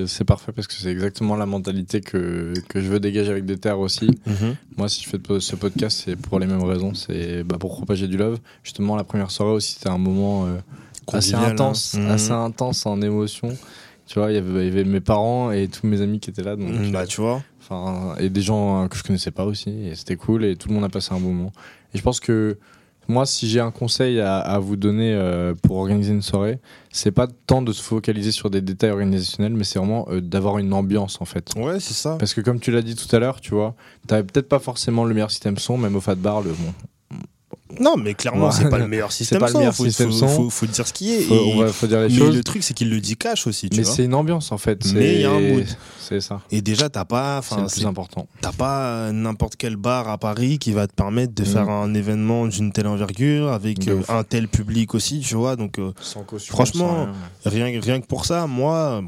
[0.06, 3.58] c'est parfait parce que c'est exactement la mentalité que, que je veux dégager avec des
[3.58, 4.08] terres aussi.
[4.76, 6.94] Moi, si je fais ce podcast, c'est pour les mêmes raisons.
[6.94, 8.38] C'est bah, pour propager du love.
[8.62, 10.56] Justement, la première soirée aussi, c'était un moment euh,
[11.12, 12.00] assez Convivial, intense, hein.
[12.00, 12.11] Mhm.
[12.11, 13.48] assez intense en émotion.
[14.06, 16.56] Tu vois, il y avait- mes parents et tous mes amis qui étaient là.
[16.56, 16.92] Donc, Mhm.
[16.92, 17.42] Bah, tu vois.
[17.61, 19.68] Enfin, et des gens euh, que je connaissais pas aussi.
[19.70, 21.52] Et c'était cool et tout le monde a passé un bon moment.
[21.94, 22.56] Et je pense que
[23.09, 27.11] moi, si j'ai un conseil à, à vous donner euh, pour organiser une soirée, c'est
[27.11, 30.73] pas tant de se focaliser sur des détails organisationnels, mais c'est vraiment euh, d'avoir une
[30.75, 31.53] ambiance en fait.
[31.57, 32.16] Ouais, c'est ça.
[32.18, 33.75] Parce que comme tu l'as dit tout à l'heure, tu vois,
[34.07, 36.75] t'avais peut-être pas forcément le meilleur système son, même au Fat Bar, le bon.
[37.81, 38.53] Non, mais clairement, Ouais.
[38.53, 39.59] c'est pas le meilleur système pas le son.
[39.59, 40.29] meilleur faut, système faut, son.
[40.29, 41.21] faut- faut dire ce qui est.
[41.23, 42.37] Faut, va- faut dire les mais choses.
[42.37, 44.85] le truc, c'est qu'il le dit cash aussi, tu mais c'est une ambiance en fait.
[44.95, 45.67] Mais il y a un c'est- mood.
[46.01, 46.41] C'est ça.
[46.51, 48.27] Et déjà, t'as pas, C'est plus important.
[48.41, 51.47] t'as pas euh, n'importe quel bar à Paris qui va te permettre de Mm.
[51.47, 55.57] faire un événement d'une telle envergure avec euh, un tel public aussi, tu vois.
[55.57, 56.55] Donc, euh, Sans caution.
[56.55, 57.09] Franchement,
[57.45, 59.03] rien, rien que pour ça, moi,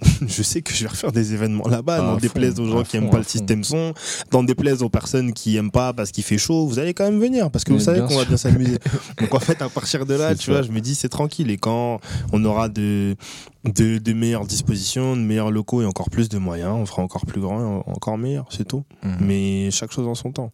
[0.26, 2.96] je sais que je vais refaire des événements là-bas, des fond, plaises aux gens qui
[2.96, 3.30] fond, aiment pas le fond.
[3.30, 3.94] système son,
[4.30, 7.04] dans des plaises aux personnes qui aiment pas parce qu'il fait chaud, vous allez quand
[7.04, 8.78] même venir parce que Mais vous savez qu'on va bien s'amuser.
[9.20, 11.56] Donc en fait, à partir de là, tu vois, je me dis c'est tranquille et
[11.56, 12.00] quand
[12.32, 13.16] on aura de,
[13.64, 17.24] de, de meilleures dispositions, de meilleurs locaux et encore plus de moyens, on fera encore
[17.26, 18.84] plus grand et en- encore meilleur, c'est tout.
[19.02, 19.16] Mhm.
[19.20, 20.52] Mais chaque chose en son temps.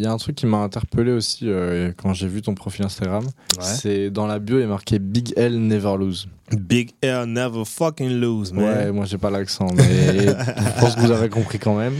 [0.00, 2.86] Il y a un truc qui m'a interpellé aussi euh, quand j'ai vu ton profil
[2.86, 3.22] Instagram.
[3.60, 6.26] C'est dans la bio, il est marqué Big L Never Lose.
[6.52, 8.64] Big Air never fucking lose, man.
[8.64, 11.92] Ouais, moi j'ai pas l'accent, mais je pense que vous avez compris quand même.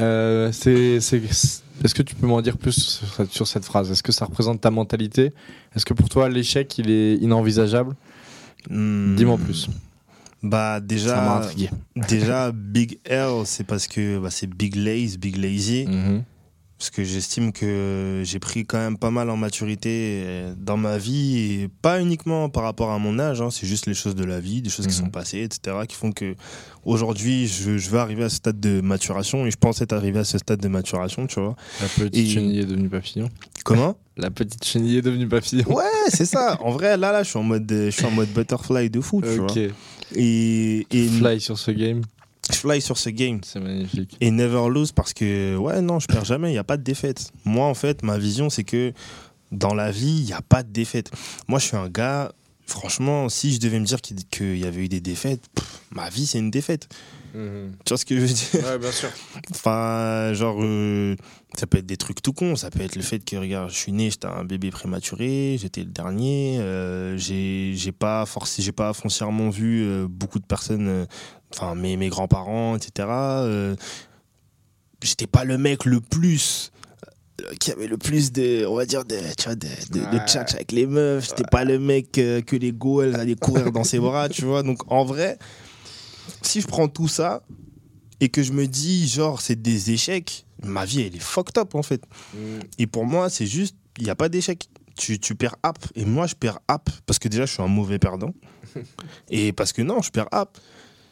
[0.00, 1.20] Euh, c'est, c'est-
[1.84, 3.90] est-ce que tu peux m'en dire plus sur cette, sur cette phrase?
[3.90, 5.34] Est-ce que ça représente ta mentalité?
[5.76, 7.94] Est-ce que pour toi l'échec il est inenvisageable?
[8.70, 9.16] Hmm.
[9.16, 9.68] Dis-moi plus.
[10.42, 11.70] Bah Ça m'a déjà, intrigué.
[12.08, 15.84] déjà Big L, c'est parce que bah, c'est Big Lazy, Big Lazy.
[15.86, 16.22] Mhm.
[16.78, 20.96] Parce que j'estime que j'ai pris quand même pas mal en maturité euh, dans ma
[20.96, 24.22] vie, et pas uniquement par rapport à mon âge, hein, c'est juste les choses de
[24.24, 25.06] la vie, des choses qui Mhm.
[25.06, 26.36] sont passées, etc., qui font que
[26.84, 30.20] aujourd'hui je, je veux arriver à ce stade de maturation, et je pense être arrivé
[30.20, 31.56] à ce stade de maturation, tu vois.
[31.80, 33.28] La petite Et- chenille est devenue papillon.
[33.64, 33.96] Comment?
[34.16, 35.64] La petite chenille est devenue papillon.
[35.72, 36.58] Ouais, c'est ça.
[36.60, 39.20] En vrai, là, là, je suis en mode, je suis en mode butterfly de fou,
[39.22, 39.46] tu vois.
[40.16, 42.00] Et, et Fly sur ce game,
[42.52, 43.40] fly sur ce game.
[43.44, 44.16] c'est magnifique.
[44.20, 46.82] Et never lose parce que, ouais, non, je perds jamais, il n'y a pas de
[46.82, 47.30] défaite.
[47.44, 48.92] Moi, en fait, ma vision, c'est que
[49.52, 51.10] dans la vie, il n'y a pas de défaite.
[51.48, 52.32] Moi, je suis un gars,
[52.66, 56.08] franchement, si je devais me dire qu'il qu'il y avait eu des défaites, pff, ma
[56.10, 56.88] vie, c'est une défaite.
[57.34, 57.40] Tu
[57.90, 58.64] vois ce que je veux dire?
[58.68, 59.10] Ouais, bien sûr.
[59.50, 61.14] Enfin, genre, euh,
[61.56, 62.56] ça peut être des trucs tout cons.
[62.56, 65.82] Ça peut être le fait que, regarde, je suis né, j'étais un bébé prématuré, j'étais
[65.82, 66.56] le dernier.
[66.58, 71.06] euh, j'ai pas, forcé- pas foncièrement vu euh, beaucoup de personnes, euh,
[71.54, 73.08] enfin, mes, mes grands-parents, etc.
[73.10, 73.76] euh,
[75.02, 76.72] j'étais pas le mec le plus.
[77.40, 80.04] euh, qui avait le plus de, on va dire, de, tu vois, de, de, de
[80.18, 80.26] Ouais.
[80.26, 81.28] tchatch avec les meufs.
[81.28, 84.44] J'étais pas le mec euh, que les go, elles allaient courir dans ses bras, tu
[84.44, 84.62] vois.
[84.64, 85.38] Donc, en vrai,
[86.42, 87.42] si je prends tout ça,
[88.20, 91.76] et que je me dis, genre, c'est des échecs, ma vie, elle est fucked up,
[91.76, 92.02] en fait.
[92.78, 94.68] Et pour moi, c'est juste, il n'y a pas d'échec.
[94.96, 95.78] Tu, tu perds app.
[95.94, 98.34] Et moi, je perds app parce que déjà, je suis un mauvais perdant.
[99.30, 100.58] et parce que non, je perds app.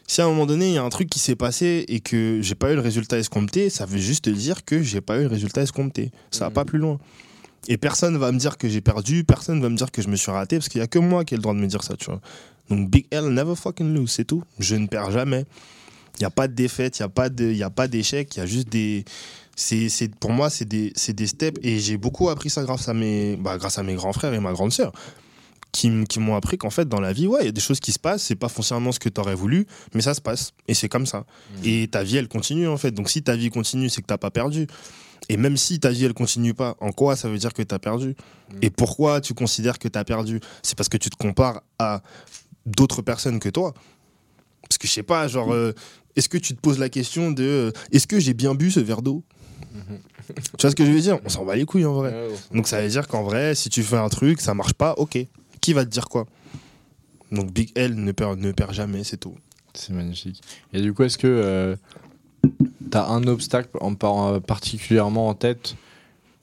[0.09, 2.39] Si à un moment donné, il y a un truc qui s'est passé et que
[2.41, 5.27] j'ai pas eu le résultat escompté, ça veut juste dire que j'ai pas eu le
[5.27, 6.11] résultat escompté.
[6.31, 6.53] Ça va Mhm.
[6.53, 6.97] pas plus loin.
[7.67, 10.15] Et personne va me dire que j'ai perdu, personne va me dire que je me
[10.15, 11.83] suis raté, parce qu'il y a que moi qui ai le droit de me dire
[11.83, 12.21] ça, tu vois.
[12.69, 14.43] Donc Big L, never fucking lose, c'est tout.
[14.59, 15.43] Je ne perds jamais.
[16.17, 17.87] Il n'y a pas de défaite, il n'y a pas de- il y a pas
[17.89, 19.03] d'échec, il y a juste des.
[19.57, 22.87] C'est, c'est- pour moi, c'est des, c'est des steps et j'ai beaucoup appris ça grâce
[22.87, 24.93] à mes, bah, grâce à mes grands frères et ma grande sœur
[25.77, 27.91] qui, m'ont appris qu'en fait, dans la vie, ouais, il y a des choses qui
[27.91, 30.53] se passent, c'est pas foncièrement ce que tu aurais voulu, mais ça se passe.
[30.67, 31.25] Et c'est comme ça.
[31.63, 32.91] Et ta vie, elle continue, en fait.
[32.91, 34.65] Donc si ta vie continue, c'est que t'as pas perdu.
[35.29, 37.79] Et même si ta vie, elle continue pas, en quoi ça veut dire que t'as
[37.79, 38.15] perdu?
[38.61, 40.39] Et pourquoi tu considères que t'as perdu?
[40.63, 42.01] C'est parce que tu te compares à
[42.65, 43.73] d'autres personnes que toi.
[44.63, 45.73] Parce que je sais pas, genre, euh,
[46.15, 48.79] est-ce que tu te poses la question de euh, est-ce que j'ai bien bu ce
[48.79, 49.23] verre d'eau?
[50.57, 51.19] Tu vois ce que je veux dire?
[51.23, 52.29] On s'en bat les couilles en vrai.
[52.51, 55.19] Donc ça veut dire qu'en vrai, si tu fais un truc, ça marche pas, ok.
[55.67, 56.25] Qui va te dire quoi?
[57.29, 59.35] Donc Big L ne perd, ne perd jamais, c'est tout.
[59.73, 60.41] C'est magnifique.
[60.71, 61.75] Et du coup, est-ce que euh,
[62.89, 65.75] t'as un obstacle en euh, particulièrement en tête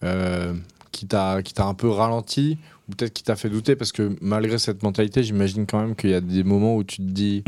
[0.03, 0.53] euh,
[0.93, 3.77] qui t'a un peu ralenti ou peut-être qui t'a fait douter?
[3.77, 6.99] Parce que malgré cette mentalité, j'imagine quand même qu'il y a des moments où tu
[6.99, 7.43] te dis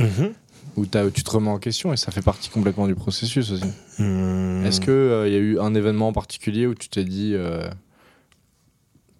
[0.79, 3.71] où t'as- tu te remets en question et ça fait partie complètement du processus aussi.
[3.99, 4.65] Hmm.
[4.65, 7.33] Est-ce que euh, il y a eu un événement en particulier où tu t'es dit
[7.35, 7.69] euh,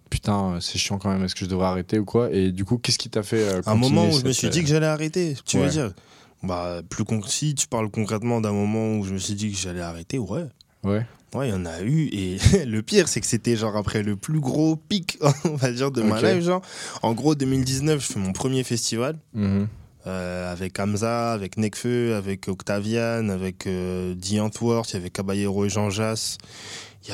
[0.09, 2.65] putain euh, c'est chiant quand même est-ce que je devrais arrêter ou quoi et du
[2.65, 4.67] coup qu'est-ce qui t'a fait euh, un moment où je me suis dit euh, que
[4.67, 5.63] j'allais arrêter, tu Ouais.
[5.65, 5.91] veux dire
[6.43, 9.81] bah, plus Si tu parles concrètement d'un moment où je me suis dit que j'allais
[9.81, 10.45] arrêter, ouais.
[10.83, 12.07] ouais Ouais, il y en a eu.
[12.13, 15.91] Et le pire, c'est que c'était genre après le plus gros pic, on va dire,
[15.91, 16.41] de ma life.
[16.43, 16.61] Genre.
[17.01, 19.17] En gros, 2019, je fais mon premier festival.
[19.33, 19.67] Mhm.
[20.07, 25.65] euh, avec Hamza, avec Nekfeu, avec Octavian, avec euh, The Antworth, il y avait Caballero
[25.65, 26.37] et Jean Jass,
[27.07, 27.13] il y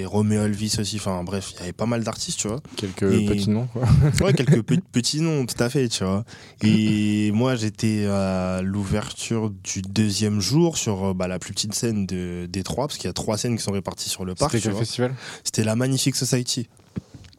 [0.00, 2.60] avait Romeo Elvis aussi, enfin bref, il y avait pas mal d'artistes, tu vois.
[2.76, 3.82] quelques Et- petits noms quoi
[4.20, 6.24] Ouais, quelques pe- petits noms, tout à fait, tu vois.
[6.62, 12.06] Et moi, j'étais à l'ouverture du deuxième jour sur euh, bah, la plus petite scène
[12.06, 14.52] de, des trois, parce qu'il y a trois scènes qui sont réparties sur le parc.
[14.52, 15.14] c'était quel festival?
[15.44, 16.68] C'était la Magnifique Society.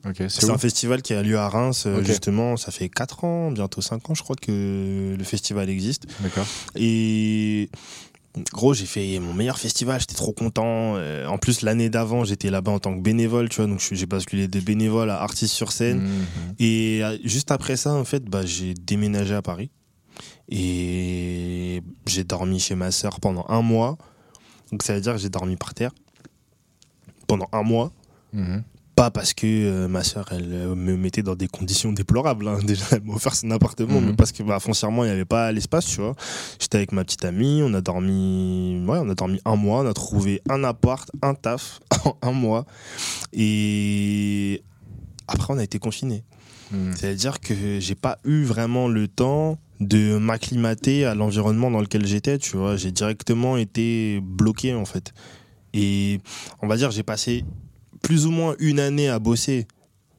[0.08, 2.56] ok c'est un festival qui a lieu à Reims, euh, justement.
[2.58, 6.06] Ça fait 4 ans, bientôt 5 ans, je crois, que le festival existe.
[6.22, 6.46] d'accord
[6.76, 7.70] Et
[8.52, 10.96] gros, j'ai fait mon meilleur festival, j'étais trop content.
[10.96, 13.68] Euh, en plus, l'année d'avant, j'étais là-bas en tant que bénévole, tu vois.
[13.68, 16.02] Donc, j'ai basculé de bénévole à artiste sur scène.
[16.02, 16.10] Mhm.
[16.60, 19.70] Et euh, juste après ça, en fait, bah, j'ai déménagé à Paris.
[20.50, 23.98] Et j'ai dormi chez ma sœur pendant un mois.
[24.72, 25.92] Donc ça veut dire que j'ai dormi par terre
[27.28, 27.92] pendant un mois.
[28.34, 28.64] Mhm.
[28.96, 32.48] Pas parce que euh, ma sœur, elle euh, me mettait dans des conditions déplorables.
[32.48, 32.60] hein.
[32.64, 34.08] Déjà, elle m'a offert son appartement, Mhm.
[34.08, 36.16] mais parce que bah, foncièrement, il n'y avait pas l'espace, tu vois.
[36.60, 39.86] J'étais avec ma petite amie, on a dormi, ouais, on a dormi un mois, on
[39.88, 42.66] a trouvé un appart, un taf en un mois.
[43.34, 44.64] Et
[45.28, 46.24] après, on a été confinés.
[46.72, 46.94] Mhm.
[46.96, 52.38] C'est-à-dire que j'ai pas eu vraiment le temps de m'acclimater à l'environnement dans lequel j'étais,
[52.38, 52.78] tu vois.
[52.78, 55.14] J'ai directement été bloqué, en fait.
[55.74, 56.22] Et
[56.62, 57.44] on va dire, j'ai passé
[58.06, 59.68] plus ou moins une année à bosser.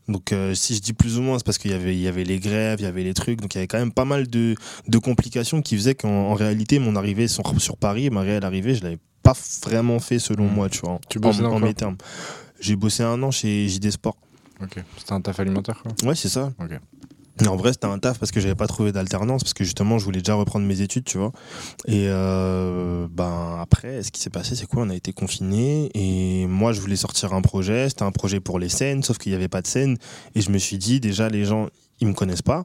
[0.08, 2.06] Donc, euh, si je dis plus ou moins, c'est parce qu'il y avait, il y
[2.08, 3.40] avait les grèves, il y avait les trucs.
[3.40, 4.54] Donc, il y avait quand même pas mal de,
[4.88, 8.74] de complications qui faisaient qu'en en réalité, mon arrivée sur, sur Paris, ma réelle arrivée,
[8.74, 9.34] je l'avais pas
[9.64, 10.54] vraiment fait selon Mhm.
[10.54, 11.00] moi, tu vois.
[11.08, 11.96] Tu en, en mes termes.
[12.60, 14.16] J'ai bossé un an chez JD Sport.
[14.62, 16.52] ok c'était un taf alimentaire quoi Ouais, c'est ça.
[16.60, 16.78] Ok.
[17.46, 20.04] En vrai, c'était un taf parce que j'avais pas trouvé d'alternance, parce que justement, je
[20.04, 21.32] voulais déjà reprendre mes études, tu vois.
[21.86, 24.82] Et euh, ben après, ce qui s'est passé, c'est quoi?
[24.82, 27.90] On a été confinés et moi, je voulais sortir un projet.
[27.90, 29.98] C'était un projet pour les scènes, sauf qu'il n'y avait pas de scène.
[30.34, 31.68] Et je me suis dit, déjà, les gens,
[32.00, 32.64] ils me connaissent pas,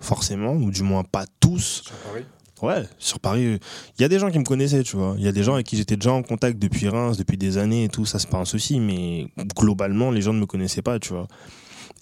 [0.00, 1.82] forcément, ou du moins pas tous.
[1.84, 2.24] sur Paris?
[2.62, 3.58] Ouais, sur Paris, euh,
[3.98, 5.14] il y a des gens qui me connaissaient, tu vois.
[5.18, 7.58] Il y a des gens avec qui j'étais déjà en contact depuis Reims, depuis des
[7.58, 10.82] années et tout, ça c'est pas un souci, mais globalement, les gens ne me connaissaient
[10.82, 11.28] pas, tu vois.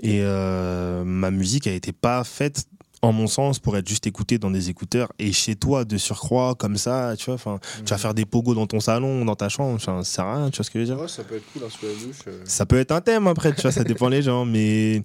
[0.01, 2.67] Et euh, ma musique a été pas faite,
[3.07, 6.55] en mon sens, pour être juste écoutée dans des écouteurs et chez toi de surcroît,
[6.55, 7.35] comme ça, tu vois.
[7.35, 10.37] Enfin, tu vas faire des pogos dans ton salon, dans ta chambre, ça sert à
[10.37, 11.01] rien, tu vois ce que je veux dire.
[11.01, 12.17] Ouais, ça peut être cool hein, sous la douche.
[12.29, 12.43] euh.
[12.45, 14.45] Ça peut être un thème après, tu vois, ça dépend les gens.
[14.45, 15.03] Mais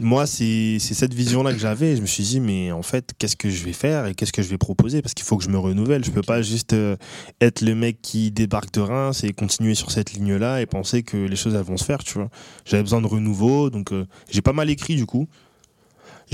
[0.00, 1.96] moi, c'est c'est cette vision-là que j'avais.
[1.96, 4.42] Je me suis dit, mais en fait, qu'est-ce que je vais faire et qu'est-ce que
[4.42, 5.02] je vais proposer?
[5.02, 6.04] Parce qu'il faut que je me renouvelle.
[6.04, 6.96] Je peux pas juste euh,
[7.40, 11.16] être le mec qui débarque de Reims et continuer sur cette ligne-là et penser que
[11.16, 12.28] les choses elles vont se faire, tu vois.
[12.64, 15.28] J'avais besoin de renouveau, donc euh, j'ai pas mal écrit du coup.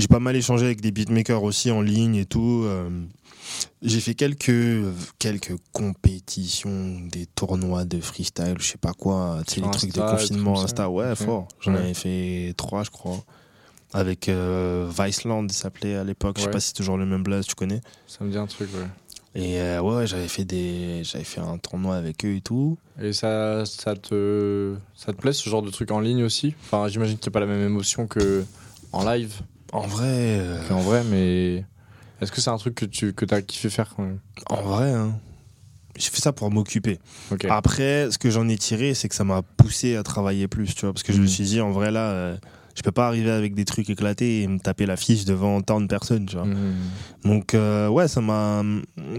[0.01, 2.63] J'ai pas mal échangé avec des beatmakers aussi en ligne et tout.
[2.65, 2.89] euh,
[3.83, 4.51] j'ai fait quelques,
[5.19, 10.01] quelques compétitions, des tournois de freestyle, je sais pas quoi, tu sais, les trucs de
[10.01, 10.61] confinement.
[10.63, 11.47] Insta, ouais, fort.
[11.59, 11.79] J'en Ouais.
[11.79, 13.23] avais fait trois, je crois.
[13.93, 16.37] Avec euh, Viceland, il s'appelait à l'époque.
[16.37, 16.53] Je sais Ouais.
[16.53, 17.81] pas si c'est toujours le même blaze, tu connais.
[18.07, 18.87] Ça me dit un truc, ouais.
[19.35, 22.77] Et euh, ouais, ouais, j'avais fait des, j'avais fait un tournoi avec eux et tout.
[23.01, 26.55] Et ça, ça, te, ça te plaît ce genre de truc en ligne aussi?
[26.63, 28.43] Enfin, j'imagine n'y a pas la même émotion que
[28.93, 29.33] en live,
[29.71, 30.05] En vrai,
[30.39, 31.63] euh, qu'en vrai, mais
[32.21, 34.19] est-ce que c'est un truc que tu que as kiffé faire quand même?
[34.49, 35.17] en vrai, hein,
[35.97, 36.99] j'ai fait ça pour m'occuper.
[37.49, 40.81] Après, ce que j'en ai tiré, c'est que ça m'a poussé à travailler plus, tu
[40.81, 41.29] vois, parce que je me Mhm.
[41.29, 42.37] suis dit, en vrai, là, euh,
[42.75, 45.87] Je peux pas arriver avec des trucs éclatés et me taper l'affiche devant tant de
[45.87, 46.45] personnes, tu vois.
[46.45, 46.73] Mhm.
[47.25, 48.63] Donc euh, ouais, ça m'a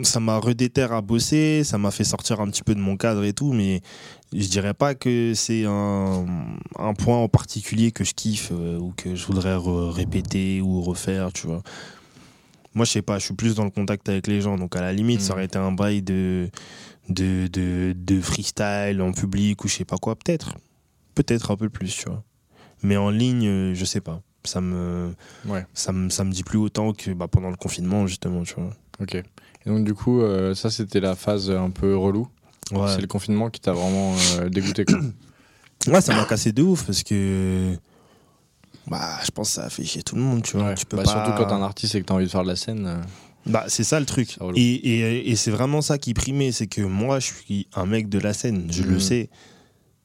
[0.02, 3.22] ça m'a redéter à bosser, ça m'a fait sortir un petit peu de mon cadre
[3.24, 3.80] et tout, mais
[4.32, 6.24] je dirais pas que c'est un,
[6.78, 11.32] un point en particulier que je kiffe euh, ou que je voudrais répéter ou refaire,
[11.32, 11.62] tu vois.
[12.74, 14.80] Moi, je sais pas, je suis plus dans le contact avec les gens, donc à
[14.80, 15.32] la limite, ça Mhm.
[15.36, 16.48] aurait été un bail de
[17.08, 20.54] de, de de freestyle en public ou je sais pas quoi, peut-être,
[21.14, 22.22] peut-être un peu plus, tu vois.
[22.82, 24.20] Mais en ligne, euh, je sais pas.
[24.44, 25.14] Ça me
[25.46, 25.64] Ouais.
[25.72, 28.70] ça me, ça me dit plus autant que bah, pendant le confinement, justement, tu vois.
[29.00, 29.14] Ok.
[29.14, 29.24] Et
[29.66, 32.26] donc, du coup, euh, ça, c'était la phase un peu relou.
[32.88, 34.84] C'est le confinement qui t'a vraiment euh, dégoûté.
[34.84, 34.98] Quoi.
[35.88, 37.74] Ouais, ça m'a cassé de ouf parce que.
[38.88, 40.68] Bah, je pense que ça a fait chier tout le monde, tu vois.
[40.68, 40.74] Ouais.
[40.74, 41.10] Tu peux Bah, pas...
[41.10, 42.86] Surtout quand t'es un artiste et que t'as envie de faire de la scène.
[42.86, 43.00] euh,
[43.46, 44.38] Bah, c'est ça le truc.
[44.54, 48.08] Et, et, et c'est vraiment ça qui primait, c'est que moi, je suis un mec
[48.08, 49.00] de la scène, je le Mhm.
[49.00, 49.30] sais.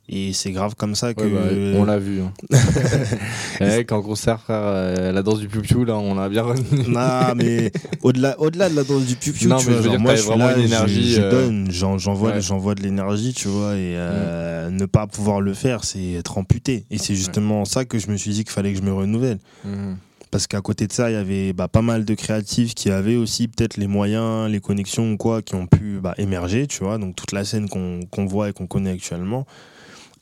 [0.10, 1.22] Et c'est grave comme ça que.
[1.24, 2.22] Ouais, bah, on l'a vu.
[2.22, 2.32] Hein.
[3.60, 6.84] Eh, quand concert, frère, euh, la danse du piou là, on l'a bien retenu.
[6.88, 7.72] Non, mais
[8.04, 9.92] au-delà au -delà de la danse du piou Non, tu mais vois, je veux genre,
[9.92, 12.42] dire, moi, je suis là, une je- énergie, Je, euh, donne, j'en- j'envoie ouais.
[12.42, 16.86] j'envoie de l'énergie, tu vois, et euh, ne pas pouvoir le faire, c'est être amputé.
[16.92, 19.40] Et c'est justement ça que je me suis dit qu'il fallait que je me renouvelle.
[19.66, 19.98] Mhm.
[20.30, 23.16] Parce qu'à côté de ça, il y avait bah, pas mal de créatifs qui avaient
[23.16, 26.98] aussi peut-être les moyens, les connexions ou quoi, qui ont pu bah, émerger, tu vois.
[26.98, 29.46] Donc toute la scène qu'on qu'on voit et qu'on connaît actuellement.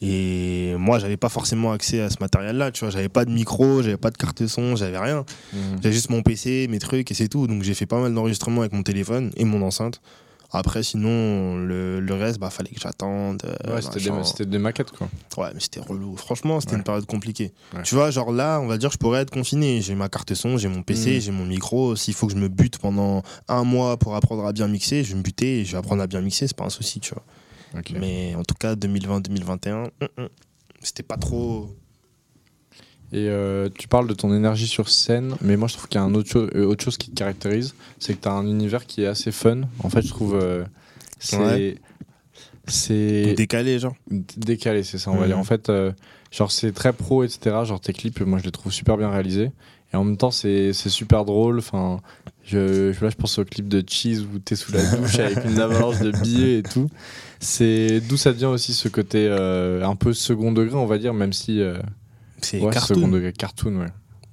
[0.07, 2.91] Et moi, j'avais pas forcément accès à ce matériel-là, tu vois.
[2.91, 5.25] J'avais pas de micro, j'avais pas de carte son, j'avais rien.
[5.53, 5.59] Mhm.
[5.81, 7.47] J'avais juste mon PC, mes trucs et c'est tout.
[7.47, 10.01] Donc j'ai fait pas mal d'enregistrements avec mon téléphone et mon enceinte.
[10.51, 13.41] Après, sinon, le, le reste, bah, fallait que j'attende.
[13.45, 15.09] euh, Ouais, c'était des, maquettes, quoi.
[15.37, 16.15] Ouais, mais c'était relou.
[16.15, 16.77] Franchement, c'était Ouais.
[16.77, 17.51] une période compliquée.
[17.73, 17.81] Ouais.
[17.83, 19.81] Tu vois, genre là, on va dire, je pourrais être confiné.
[19.81, 21.21] J'ai ma carte son, j'ai mon PC, Mm.
[21.21, 21.95] j'ai mon micro.
[21.97, 25.09] S'il faut que je me bute pendant un mois pour apprendre à bien mixer, je
[25.13, 27.13] vais me buter et je vais apprendre à bien mixer, c'est pas un souci, tu
[27.13, 27.23] vois.
[27.99, 30.29] Mais en tout cas, 2020-2021, hum, hum,
[30.81, 31.69] c'était pas trop.
[33.11, 36.03] Et euh, tu parles de ton énergie sur scène, mais moi je trouve qu'il y
[36.03, 38.45] a un autre, cho- euh, autre chose qui te caractérise, c'est que tu as un
[38.45, 39.61] univers qui est assez fun.
[39.83, 40.65] En fait, je trouve euh,
[41.19, 41.77] c'est Ouais.
[42.67, 43.95] c'est décalé, genre.
[44.09, 45.27] décalé, c'est ça, on va Mhm.
[45.27, 45.37] dire.
[45.39, 45.91] En fait, euh,
[46.31, 47.63] genre c'est très pro, etc.
[47.63, 49.51] Genre tes clips, moi je les trouve super bien réalisés.
[49.93, 51.59] Et en même temps, c'est c'est super drôle.
[51.59, 52.01] Enfin,
[52.45, 55.43] je, je- là, je pense au clip de Cheese où t'es sous la douche avec
[55.45, 56.89] une avalanche de billets et tout.
[57.39, 61.13] C'est d'où ça vient aussi ce côté euh, un peu second degré, on va dire,
[61.13, 61.77] même si euh,
[62.41, 63.07] C'est ouais, second cartoon.
[63.09, 63.87] degré cartoon, ouais.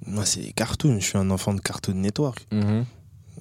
[0.05, 0.99] Moi, c'est cartoon.
[0.99, 2.45] Je suis un enfant de Cartoon Network.
[2.51, 2.85] Mhm.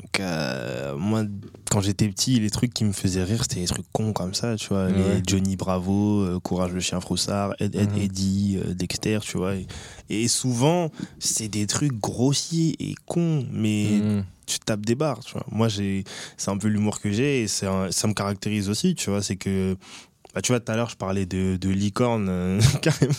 [0.00, 1.24] Donc, euh, moi,
[1.70, 4.56] quand j'étais petit, les trucs qui me faisaient rire, c'était des trucs cons comme ça,
[4.56, 4.90] tu vois.
[4.90, 7.98] Les Johnny Bravo, euh, Courage le chien froussard, Ed, Ed Mhm.
[7.98, 9.54] Eddie, euh, Dexter, tu vois.
[9.54, 9.66] Et,
[10.08, 14.24] et souvent, c'est des trucs grossiers et cons, mais Mhm.
[14.46, 15.44] tu tapes des barres, tu vois.
[15.50, 16.04] Moi, j'ai,
[16.36, 19.22] c'est un peu l'humour que j'ai et un- ça me caractérise aussi, tu vois.
[19.22, 19.76] C'est que,
[20.34, 23.12] bah, tu vois, tout à l'heure, je parlais de, de licorne, euh, carrément.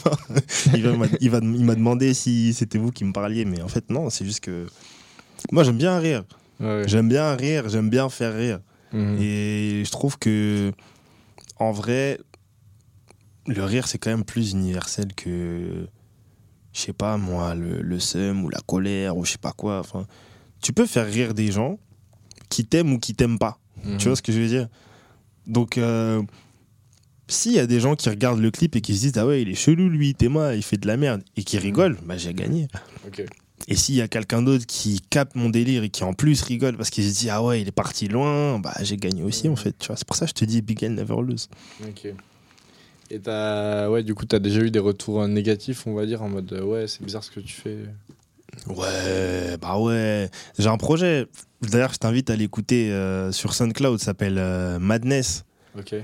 [0.75, 3.61] il va- m'a- il va- il m'a demandé si c'était vous qui me parliez, mais
[3.61, 4.65] en fait, non, c'est juste que.
[5.51, 6.23] Moi, j'aime bien rire.
[6.63, 6.83] Ouais.
[6.87, 8.59] J'aime bien rire, j'aime bien faire rire.
[8.93, 9.17] Mhm.
[9.19, 10.71] Et je trouve que,
[11.57, 12.19] en vrai,
[13.47, 15.87] le rire, c'est quand même plus universel que,
[16.73, 19.79] je sais pas moi, le, le seum ou la colère ou je sais pas quoi.
[19.79, 20.05] Enfin,
[20.61, 21.77] tu peux faire rire des gens
[22.49, 23.59] qui t'aiment ou qui t'aiment pas.
[23.83, 23.97] Mhm.
[23.97, 24.69] Tu vois ce que je veux dire?
[25.45, 26.21] Donc, euh,
[27.27, 29.41] s'il y a des gens qui regardent le clip et qui se disent Ah ouais,
[29.41, 32.33] il est chelou lui, Théma, il fait de la merde, et qui rigolent, bah j'ai
[32.33, 32.67] gagné.
[33.67, 36.75] Et s'il y a quelqu'un d'autre qui capte mon délire et qui en plus rigole
[36.75, 39.55] parce qu'il se dit ah ouais il est parti loin, bah j'ai gagné aussi en
[39.55, 39.75] fait.
[39.79, 41.49] Tu vois, c'est pour ça que je te dis big and never lose.
[41.87, 42.07] Ok.
[43.09, 46.23] Et t'as, ouais, du coup, t'as déjà eu des retours euh, négatifs, on va dire,
[46.23, 47.77] en mode euh, ouais, c'est bizarre ce que tu fais.
[48.67, 50.29] Ouais, bah ouais.
[50.57, 51.27] J'ai un projet.
[51.61, 53.99] D'ailleurs, je t'invite à l'écouter euh, sur SoundCloud.
[53.99, 55.45] Ça s'appelle euh, Madness.
[55.77, 55.95] Ok.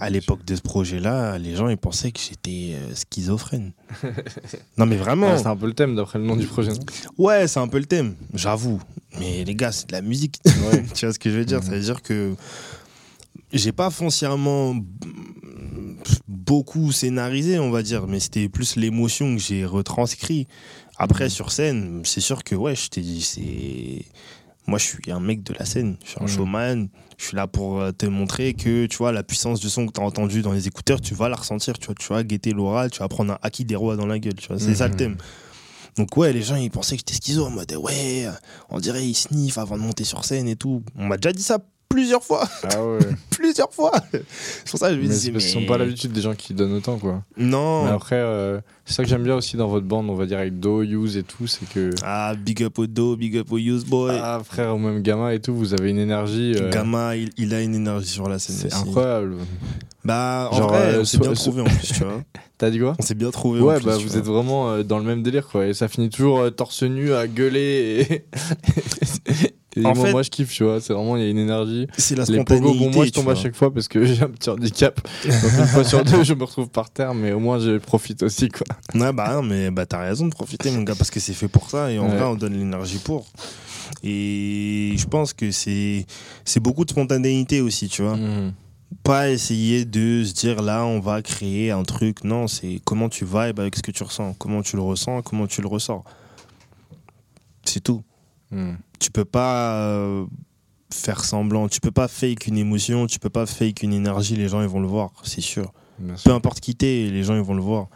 [0.00, 3.72] À l'époque de ce projet-là, les gens ils pensaient que j'étais euh, schizophrène.
[4.78, 5.28] non mais vraiment.
[5.32, 6.72] Ouais, c'est un peu le thème d'après le nom du projet.
[6.72, 6.78] non?
[7.18, 8.14] Ouais, c'est un peu le thème.
[8.34, 8.80] J'avoue.
[9.18, 10.40] Mais les gars, c'est de la musique.
[10.46, 10.84] Ouais.
[10.94, 11.64] tu vois ce que je veux dire Mhm.
[11.64, 12.34] Ça veut dire que
[13.52, 14.74] j'ai pas foncièrement
[16.28, 20.46] beaucoup scénarisé, on va dire, mais c'était plus l'émotion que j'ai retranscrit.
[20.96, 21.30] Après, Mhm.
[21.30, 24.04] sur scène, c'est sûr que, ouais, je t'ai dit, c'est.
[24.66, 25.96] Moi, je suis un mec de la scène.
[26.04, 26.88] Je suis un showman.
[27.18, 29.92] Je suis là pour euh, te montrer que, tu vois, la puissance du son que
[29.92, 31.78] tu as entendu dans les écouteurs, tu vas la ressentir.
[31.78, 34.18] Tu vois, tu vas guetter l'oral, tu vas prendre un acquis des rois dans la
[34.18, 34.34] gueule.
[34.34, 34.98] Tu vois, c'est ça le Mhm.
[34.98, 35.16] thème.
[35.96, 38.26] Donc ouais, les gens ils pensaient que j'étais schizo en mode ouais,
[38.70, 40.82] on dirait il sniffe avant de monter sur scène et tout.
[40.96, 41.58] On m'a déjà dit ça
[41.92, 42.98] plusieurs fois, Ah ouais.
[43.30, 43.92] plusieurs fois.
[44.12, 46.54] C'est pour ça que je me mais disais, mais- n'ont pas l'habitude des gens qui
[46.54, 47.22] donnent autant, quoi.
[47.36, 47.84] Non.
[47.84, 50.38] Mais après, euh, c'est ça que j'aime bien aussi dans votre bande, on va dire
[50.38, 51.90] avec Do, Use et tout, c'est que.
[52.04, 54.16] Ah, big up au Do, big up au Use Boy.
[54.22, 56.54] Ah, frère, ou même Gamma et tout, vous avez une énergie.
[56.56, 58.56] euh, Gamma, il, il a une énergie sur la scène.
[58.56, 59.36] c'est incroyable.
[60.04, 62.22] Bah, en Genre, vrai, euh, on s'est so- bien so- trouvé en plus, tu vois.
[62.58, 62.94] T'as dit quoi?
[62.98, 63.86] On s'est bien trouvé en Ouais, plus.
[63.86, 64.16] bah vous vois.
[64.18, 65.66] êtes vraiment euh, dans le même délire, quoi.
[65.66, 68.06] Et ça finit toujours torse nu à gueuler.
[68.10, 68.24] Et,
[69.76, 70.80] et En moi, fait- moi, je kiffe, tu vois.
[70.80, 71.86] C'est vraiment, il y a une énergie.
[71.96, 72.66] C'est la Les spontanéité.
[72.78, 75.00] pogos, bon, moi, je tombe à chaque fois parce que j'ai un petit handicap.
[75.24, 78.22] Donc, une fois sur deux, je me retrouve par terre, mais au moins, je profite
[78.22, 78.66] aussi, quoi.
[78.94, 81.48] Ouais, bah, non, mais bah, t'as raison de profiter, mon gars, parce que c'est fait
[81.48, 82.16] pour ça et en Ouais.
[82.16, 83.26] vrai, on donne l'énergie pour.
[84.04, 86.06] Et je pense que c'est
[86.44, 88.16] c'est beaucoup de spontanéité aussi, tu vois.
[88.16, 88.52] Mhm.
[89.04, 92.24] Pas essayer de se dire là, on va créer un truc.
[92.24, 95.46] Non, c'est comment tu vibes avec ce que tu ressens, comment tu le ressens, comment
[95.46, 96.04] tu le ressens.
[97.64, 98.02] C'est tout.
[98.50, 98.76] Mhm.
[99.02, 100.26] Tu peux pas euh,
[100.92, 104.46] faire semblant, tu peux pas fake une émotion, tu peux pas fake une énergie, les
[104.46, 105.72] gens ils vont le voir, c'est sûr.
[106.24, 107.88] Peu importe qui t'es, les gens ils vont le voir.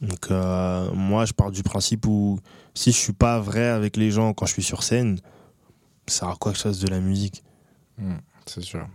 [0.00, 2.40] Donc euh, moi je pars du principe où
[2.74, 5.20] si je suis pas vrai avec les gens quand je suis sur scène,
[6.08, 7.44] ça sert à quoi que je fasse de la musique?
[7.96, 8.18] Mhm.
[8.44, 8.88] C'est sûr.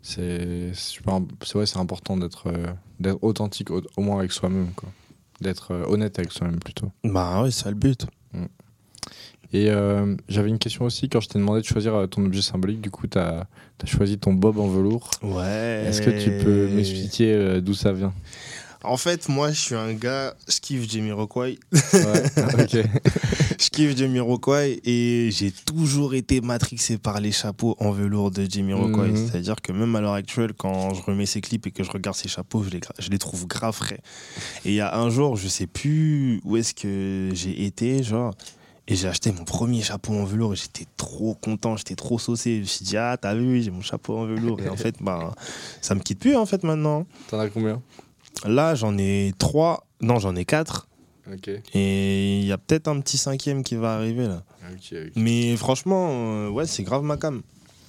[0.00, 0.72] C'est
[1.54, 4.88] ouais, important d'être euh, authentique, au, au moins avec soi-même, quoi.
[5.42, 6.90] D'être euh, honnête avec soi-même plutôt.
[7.04, 8.06] Bah ouais, c'est le but.
[9.54, 12.40] Et euh, j'avais une question aussi, quand je t'ai demandé de choisir euh, ton objet
[12.40, 13.46] symbolique, du coup, tu as,
[13.84, 15.10] choisi ton bob en velours.
[15.22, 15.84] Ouais.
[15.86, 18.14] Est-ce que tu peux m'expliquer d'où ça vient?
[18.84, 21.58] En fait, moi je suis un gars, je kiffe Jamiroquai.
[21.72, 22.24] Ouais,
[22.60, 22.76] ok.
[23.60, 29.08] je kiffe Jamiroquai et j'ai toujours été matrixé par les chapeaux en velours de Jamiroquai.
[29.12, 29.16] Mhm.
[29.16, 32.16] C'est-à-dire que même à l'heure actuelle, quand je remets ses clips et que je regarde
[32.16, 34.00] ses chapeaux, je les, je les trouve grave frais.
[34.64, 38.34] Et il y a un jour, je sais plus où est-ce que j'ai été, genre.
[38.88, 42.56] Et j'ai acheté mon premier chapeau en velours et j'étais trop content, j'étais trop saucé.
[42.56, 44.60] Je me suis dit, ah, t'as vu, j'ai mon chapeau en velours.
[44.60, 45.32] Et en fait, bah,
[45.80, 47.06] ça me quitte plus, en fait, maintenant.
[47.28, 47.80] T'en as combien?
[48.44, 49.86] Là, j'en ai trois.
[50.00, 50.88] Non, j'en ai quatre.
[51.74, 54.42] Et il y a peut-être un petit cinquième qui va arriver, là.
[55.14, 57.42] Mais franchement, euh, ouais, c'est grave ma cam.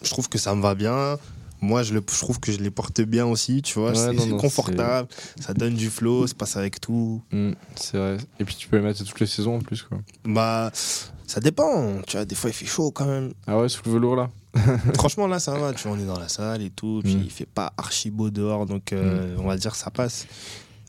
[0.03, 1.17] Je trouve que ça me va bien.
[1.61, 3.91] Moi, je, le, je trouve que je les porte bien aussi, tu vois.
[3.91, 5.07] Ouais, c'est confortable,
[5.39, 7.21] ça donne du flow, ça passe avec tout.
[7.31, 8.17] Hmm, c'est vrai.
[8.39, 9.99] Et puis tu peux les mettre toutes les saisons en plus, quoi.
[10.25, 12.01] Bah, ça dépend.
[12.05, 13.31] Tu vois, des fois, il fait chaud quand même.
[13.47, 14.29] Ah ouais, sous le velours là
[14.95, 15.73] Franchement, là, ça va.
[15.73, 17.01] Tu vois, on est dans la salle et tout.
[17.03, 17.21] Puis, Mm.
[17.23, 18.65] il fait pas archi beau dehors.
[18.65, 20.27] Donc, euh, on va dire, ça passe.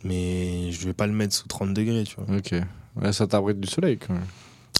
[0.04, 2.36] Mais je vais pas le mettre sous 30 degrés, tu vois.
[2.36, 2.54] Ok.
[2.96, 4.22] Ouais, ça t'abrite du soleil quand même.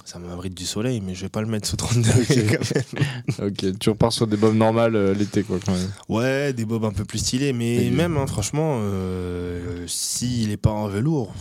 [0.04, 3.48] Ça m'abrite du soleil, mais je vais pas le mettre sous 30 degrés quand même.
[3.50, 5.90] ok, tu repars sur des bobs normales euh, l'été, quoi, quand même.
[6.08, 10.56] Ouais, des bobs un peu plus stylés, mais Et- même, hein, franchement, euh, s'il est
[10.58, 11.32] pas en velours,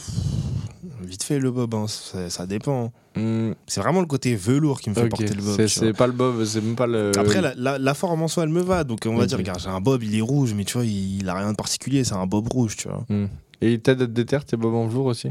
[1.01, 2.91] vite fait le bob, hein, ça, ça dépend.
[3.15, 5.67] Hmm, C'est vraiment le côté velours qui me fait porter le bob.
[5.67, 7.11] C'est pas le bob, c'est même pas le.
[7.17, 9.59] Après, la, la- la forme en soi, elle me va, donc on va dire, regarde,
[9.59, 12.03] j'ai un bob, il est rouge, mais tu vois, il, il a rien de particulier,
[12.03, 13.03] c'est un bob rouge, tu vois.
[13.09, 13.27] Hmm.
[13.61, 15.29] Et il t'aide à te déterre tes bobs en velours aussi?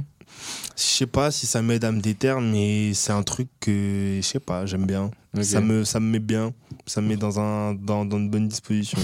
[0.77, 4.27] Je sais pas si ça m'aide à me déterre, mais c'est un truc que, je
[4.27, 5.11] sais pas, j'aime bien.
[5.43, 6.53] Ça, me, ça me met bien,
[6.87, 8.99] ça me met dans, un, dans, dans une bonne disposition.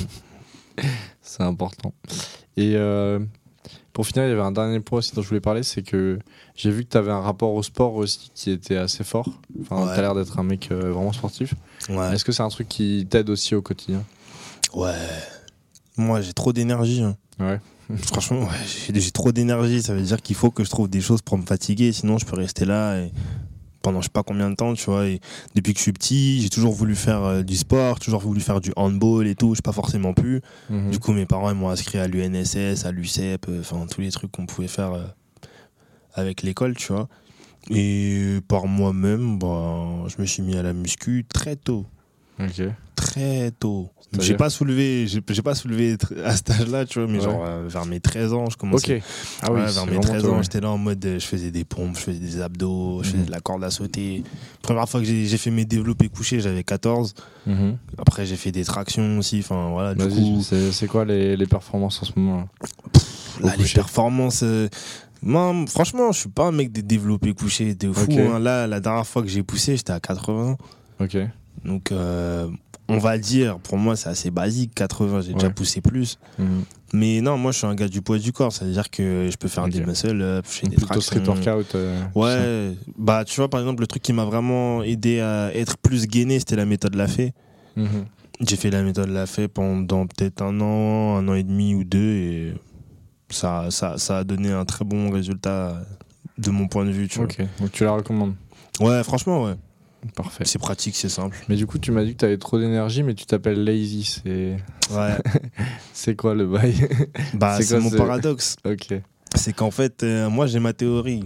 [1.22, 1.92] C'est important.
[2.56, 3.18] Et euh,
[3.92, 6.18] pour finir, il y avait un dernier point aussi dont je voulais parler, c'est que
[6.54, 9.28] j'ai vu que tu avais un rapport au sport aussi qui était assez fort.
[9.60, 9.92] Enfin, Ouais.
[9.94, 11.54] tu as l'air d'être un mec euh, vraiment sportif.
[11.88, 12.14] Ouais.
[12.14, 14.04] Est-ce que c'est un truc qui t'aide aussi au quotidien?
[14.74, 14.94] Ouais.
[15.96, 17.02] Moi, j'ai trop d'énergie.
[17.02, 17.16] hein.
[17.40, 17.60] Ouais.
[17.96, 19.82] Franchement, ouais, j'ai trop d'énergie.
[19.82, 21.92] Ça veut dire qu'il faut que je trouve des choses pour me fatiguer.
[21.92, 23.12] Sinon, je peux rester là et
[23.82, 25.06] pendant je sais pas combien de temps, tu vois.
[25.06, 25.20] Et
[25.54, 28.60] depuis que je suis petit, j'ai toujours voulu faire euh, du sport, toujours voulu faire
[28.60, 29.54] du handball et tout.
[29.54, 30.42] Je pas forcément pu.
[30.68, 30.90] Mhm.
[30.90, 34.32] Du coup, mes parents m'ont inscrit à l'UNSS, à l'UCEP, euh, enfin tous les trucs
[34.32, 35.06] qu'on pouvait faire euh,
[36.14, 37.08] avec l'école, tu vois.
[37.70, 41.86] Et par moi-même, bah, je me suis mis à la muscu très tôt
[42.40, 42.62] Ok.
[42.98, 43.90] Très tôt.
[44.20, 47.24] J'ai pas soulevé, j'ai pas soulevé à cet âge-là, tu vois, mais Ouais.
[47.24, 48.96] genre euh, vers mes 13 ans, je commençais.
[48.96, 49.02] Ok.
[49.42, 50.42] Ah oui, Ouais, c'est vers mes vraiment 13 tôt, ans, ouais.
[50.42, 53.12] j'étais là en mode, je faisais des pompes, je faisais des abdos, je Mhm.
[53.14, 54.24] faisais de la corde à sauter.
[54.62, 57.12] Première fois que j'ai fait mes développés couchés, j'avais 14.
[57.46, 57.76] Mhm.
[57.98, 59.40] Après, j'ai fait des tractions aussi.
[59.40, 60.42] Enfin, voilà, du Vas-y, coup,
[60.72, 62.48] c'est quoi les, les performances en ce moment
[63.42, 64.40] là les performances.
[64.42, 64.68] euh,
[65.22, 68.06] moi, franchement, je suis pas un mec des développés couchés de fou.
[68.18, 68.38] Hein.
[68.38, 70.56] Là, la dernière fois que j'ai poussé, j'étais à 80.
[71.00, 71.16] Ok.
[71.64, 72.48] Donc, euh,
[72.88, 74.74] on va dire, pour moi, c'est assez basique.
[74.74, 76.18] 80, j'ai déjà poussé plus.
[76.38, 76.64] Mhm.
[76.94, 79.48] Mais non, moi je suis un gars du poids du corps, c'est-à-dire que je peux
[79.48, 79.70] faire Ok.
[79.72, 81.74] des muscle up, je fais des Plutôt street workout.
[81.74, 85.76] euh, Ouais, bah tu vois par exemple le truc qui m'a vraiment aidé à être
[85.76, 87.34] plus gainé, c'était la méthode Lafay.
[87.76, 87.82] ça.
[87.82, 88.06] Mhm.
[88.40, 91.98] J'ai fait la méthode Lafay pendant peut-être un an, un an et demi ou deux
[92.14, 92.54] et
[93.28, 95.82] ça, ça, ça a donné un très bon résultat
[96.38, 97.36] de mon point de vue, tu Ok.
[97.60, 98.34] Donc tu la recommandes.
[98.80, 99.56] Ouais, franchement ouais.
[100.14, 100.44] Parfait.
[100.46, 101.36] C'est pratique, c'est simple.
[101.48, 104.04] Mais du coup, tu m'as dit que tu avais trop d'énergie, mais tu t'appelles lazy.
[104.04, 104.56] C'est
[104.94, 105.16] Ouais.
[105.92, 106.74] c'est quoi le bail
[107.34, 108.56] bah, C'est mon paradoxe.
[108.64, 108.88] Ok.
[109.34, 111.24] C'est qu'en fait, euh, moi, j'ai ma théorie.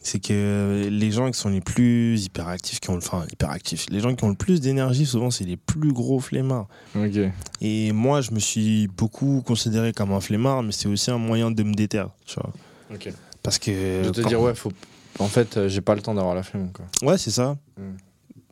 [0.00, 4.00] C'est que les gens qui sont les plus hyperactifs, qui ont, le- enfin, hyperactifs, les
[4.00, 6.68] gens qui ont le plus d'énergie, souvent, c'est les plus gros flemmards.
[6.96, 7.18] Ok.
[7.60, 11.50] Et moi, je me suis beaucoup considéré comme un flemmard, mais c'est aussi un moyen
[11.50, 12.52] de me déterre, tu vois.
[12.94, 13.12] Ok.
[13.42, 14.02] Parce que.
[14.04, 14.72] Je te dire, ouais, faut.
[15.18, 16.84] En fait, euh, j'ai pas le temps d'avoir la flemme, quoi.
[17.02, 17.56] Ouais, c'est ça.
[17.76, 17.82] Mm.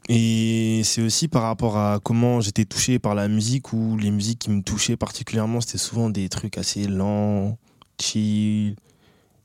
[0.08, 4.38] Et c'est aussi par rapport à comment j'étais touché par la musique, où les musiques
[4.40, 7.58] qui me touchaient particulièrement, c'était souvent des trucs assez lents,
[8.00, 8.76] chill,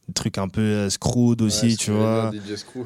[0.07, 2.32] des trucs un peu euh, screwed aussi, tu vois.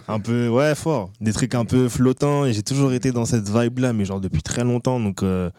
[0.08, 1.12] Un peu, ouais, fort.
[1.22, 2.46] Des trucs un peu flottants.
[2.46, 5.00] Et j'ai toujours été dans cette vibe-là, mais genre depuis très longtemps.
[5.00, 5.50] Donc euh,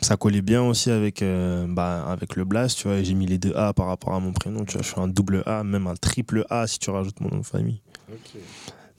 [0.00, 2.98] ça collait bien aussi avec, euh, bah, avec le blast, tu vois.
[2.98, 4.82] Et j'ai mis les deux A par rapport à mon prénom, tu vois.
[4.82, 7.46] Je suis un double A, même un triple A si tu rajoutes mon nom de
[7.46, 7.80] famille.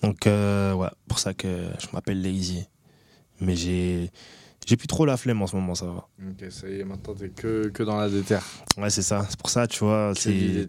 [0.04, 1.48] Donc, euh, ouais, pour ça que
[1.80, 2.66] je m'appelle Lazy.
[3.42, 4.12] Mais j'ai.
[4.66, 6.08] J'ai plus trop la flemme en ce moment, ça va.
[6.26, 8.46] Ok, ça y est, maintenant t'es que, que dans la déterre.
[8.78, 9.26] Ouais, c'est ça.
[9.30, 10.68] C'est pour ça, tu vois, c'est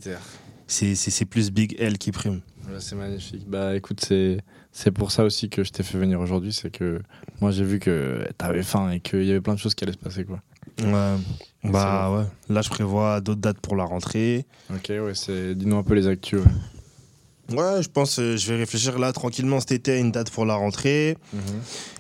[0.66, 2.41] c'est- c'est c'est plus Big L qui prime.
[2.68, 3.49] Ouais, c'est magnifique.
[3.49, 4.39] Bah écoute, c'est
[4.72, 7.01] c'est pour ça aussi que je t'ai fait venir aujourd'hui, c'est que
[7.41, 9.93] moi j'ai vu que t'avais faim et qu'il y avait plein de choses qui allaient
[9.93, 10.41] se passer quoi.
[10.82, 11.16] Ouais.
[11.62, 12.24] Bah ouais.
[12.49, 14.45] Là, je prévois d'autres dates pour la rentrée.
[14.74, 16.41] Ok, ouais, c'est dis-nous un peu les actus.
[16.41, 16.51] Ouais.
[17.51, 20.47] Ouais, je pense euh, je vais réfléchir là tranquillement cet été à une date pour
[20.47, 21.16] la rentrée.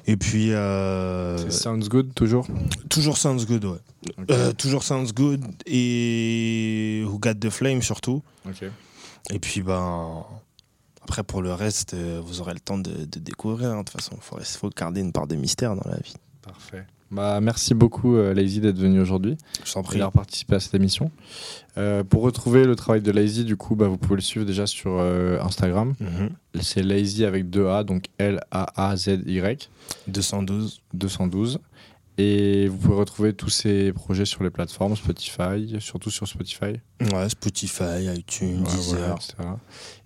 [0.06, 2.46] Et puis, euh, Sounds good toujours?
[2.88, 3.78] toujours Sounds Good, ouais.
[4.30, 8.22] Euh, toujours Sounds Good et Who Got the Flame surtout.
[8.46, 8.64] ok.
[9.30, 10.24] Et puis, ben.
[11.02, 13.70] Après, pour le reste, euh, vous aurez le temps de, de découvrir.
[13.70, 13.80] hein.
[13.80, 16.14] De toute façon, il faut, faut garder une part de mystère dans la vie.
[16.40, 16.86] Parfait.
[17.14, 19.98] Bah merci beaucoup euh, Lazy d'être venu aujourd'hui Je t'en prie.
[19.98, 21.12] d'avoir participé à cette émission.
[21.78, 24.66] Euh, pour retrouver le travail de Lazy, du coup, bah, vous pouvez le suivre déjà
[24.66, 25.94] sur euh, Instagram.
[26.00, 26.30] Mhm.
[26.60, 29.70] C'est Lazy avec deux A, donc L-A-A-Z-Y.
[30.08, 30.80] 212.
[30.92, 31.60] 212.
[32.16, 36.74] Et vous pouvez retrouver tous ces projets sur les plateformes Spotify, surtout sur Spotify.
[37.12, 38.98] Ouais, Spotify, iTunes, Ouais, Deezer.
[38.98, 39.34] voilà, etc.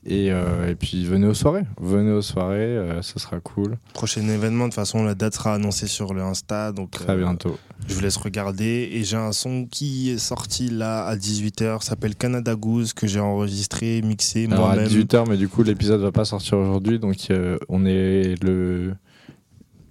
[0.07, 1.65] Et, euh, et puis venez aux soirées.
[1.79, 3.77] Venez aux soirées, euh, ça sera cool.
[3.93, 6.73] Prochain événement, de toute façon, la date sera annoncée sur le Insta.
[6.73, 7.59] Donc, Très euh, bientôt.
[7.87, 8.89] Je vous laisse regarder.
[8.91, 13.21] Et j'ai un son qui est sorti là à 18h, s'appelle Canada Goose, que j'ai
[13.21, 14.89] enregistré, mixé Alors à moi-même.
[14.89, 18.95] 18h, mais du coup l'épisode va pas sortir aujourd'hui, donc euh, on est le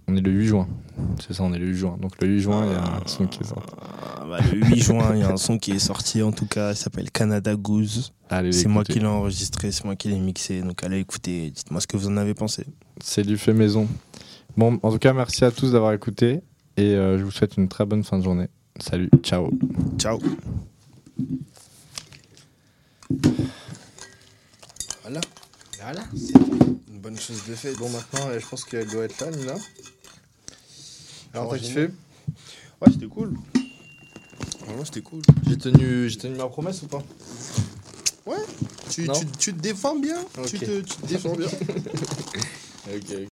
[0.07, 0.67] on est le 8 juin.
[1.19, 1.97] C'est ça, on est le 8 juin.
[2.01, 3.73] Donc le 8 juin, il y a un son qui est sorti.
[3.79, 6.45] Ah, bah, le 8 juin, il y a un son qui est sorti en tout
[6.45, 8.13] cas, il s'appelle Canada Goose.
[8.29, 10.61] Allez, C'est moi qui l'ai enregistré, c'est moi qui l'ai mixé.
[10.61, 12.65] Donc allez écouter, dites-moi ce que vous en avez pensé.
[13.03, 13.87] C'est du fait maison.
[14.55, 16.41] Bon, en tout cas, merci à tous d'avoir écouté
[16.77, 18.47] et euh, je vous souhaite une très bonne fin de journée.
[18.79, 19.51] Salut, ciao.
[19.97, 20.19] Ciao.
[25.03, 25.21] Voilà.
[25.81, 26.01] Voilà.
[26.91, 27.73] Une bonne chose de fait.
[27.77, 29.53] Bon, maintenant, je pense qu'elle doit être là, Nina.
[31.33, 31.89] Alors, t'as kiffé
[32.81, 33.33] Ouais, c'était cool.
[34.65, 35.21] Vraiment, c'était cool.
[35.47, 37.03] J'ai tenu, j'ai tenu ma promesse ou pas?
[38.89, 39.13] Tu, Non.
[39.13, 40.17] tu, tu te défends bien.
[40.47, 41.47] Tu, te, tu te défends bien.
[42.95, 43.27] Ok.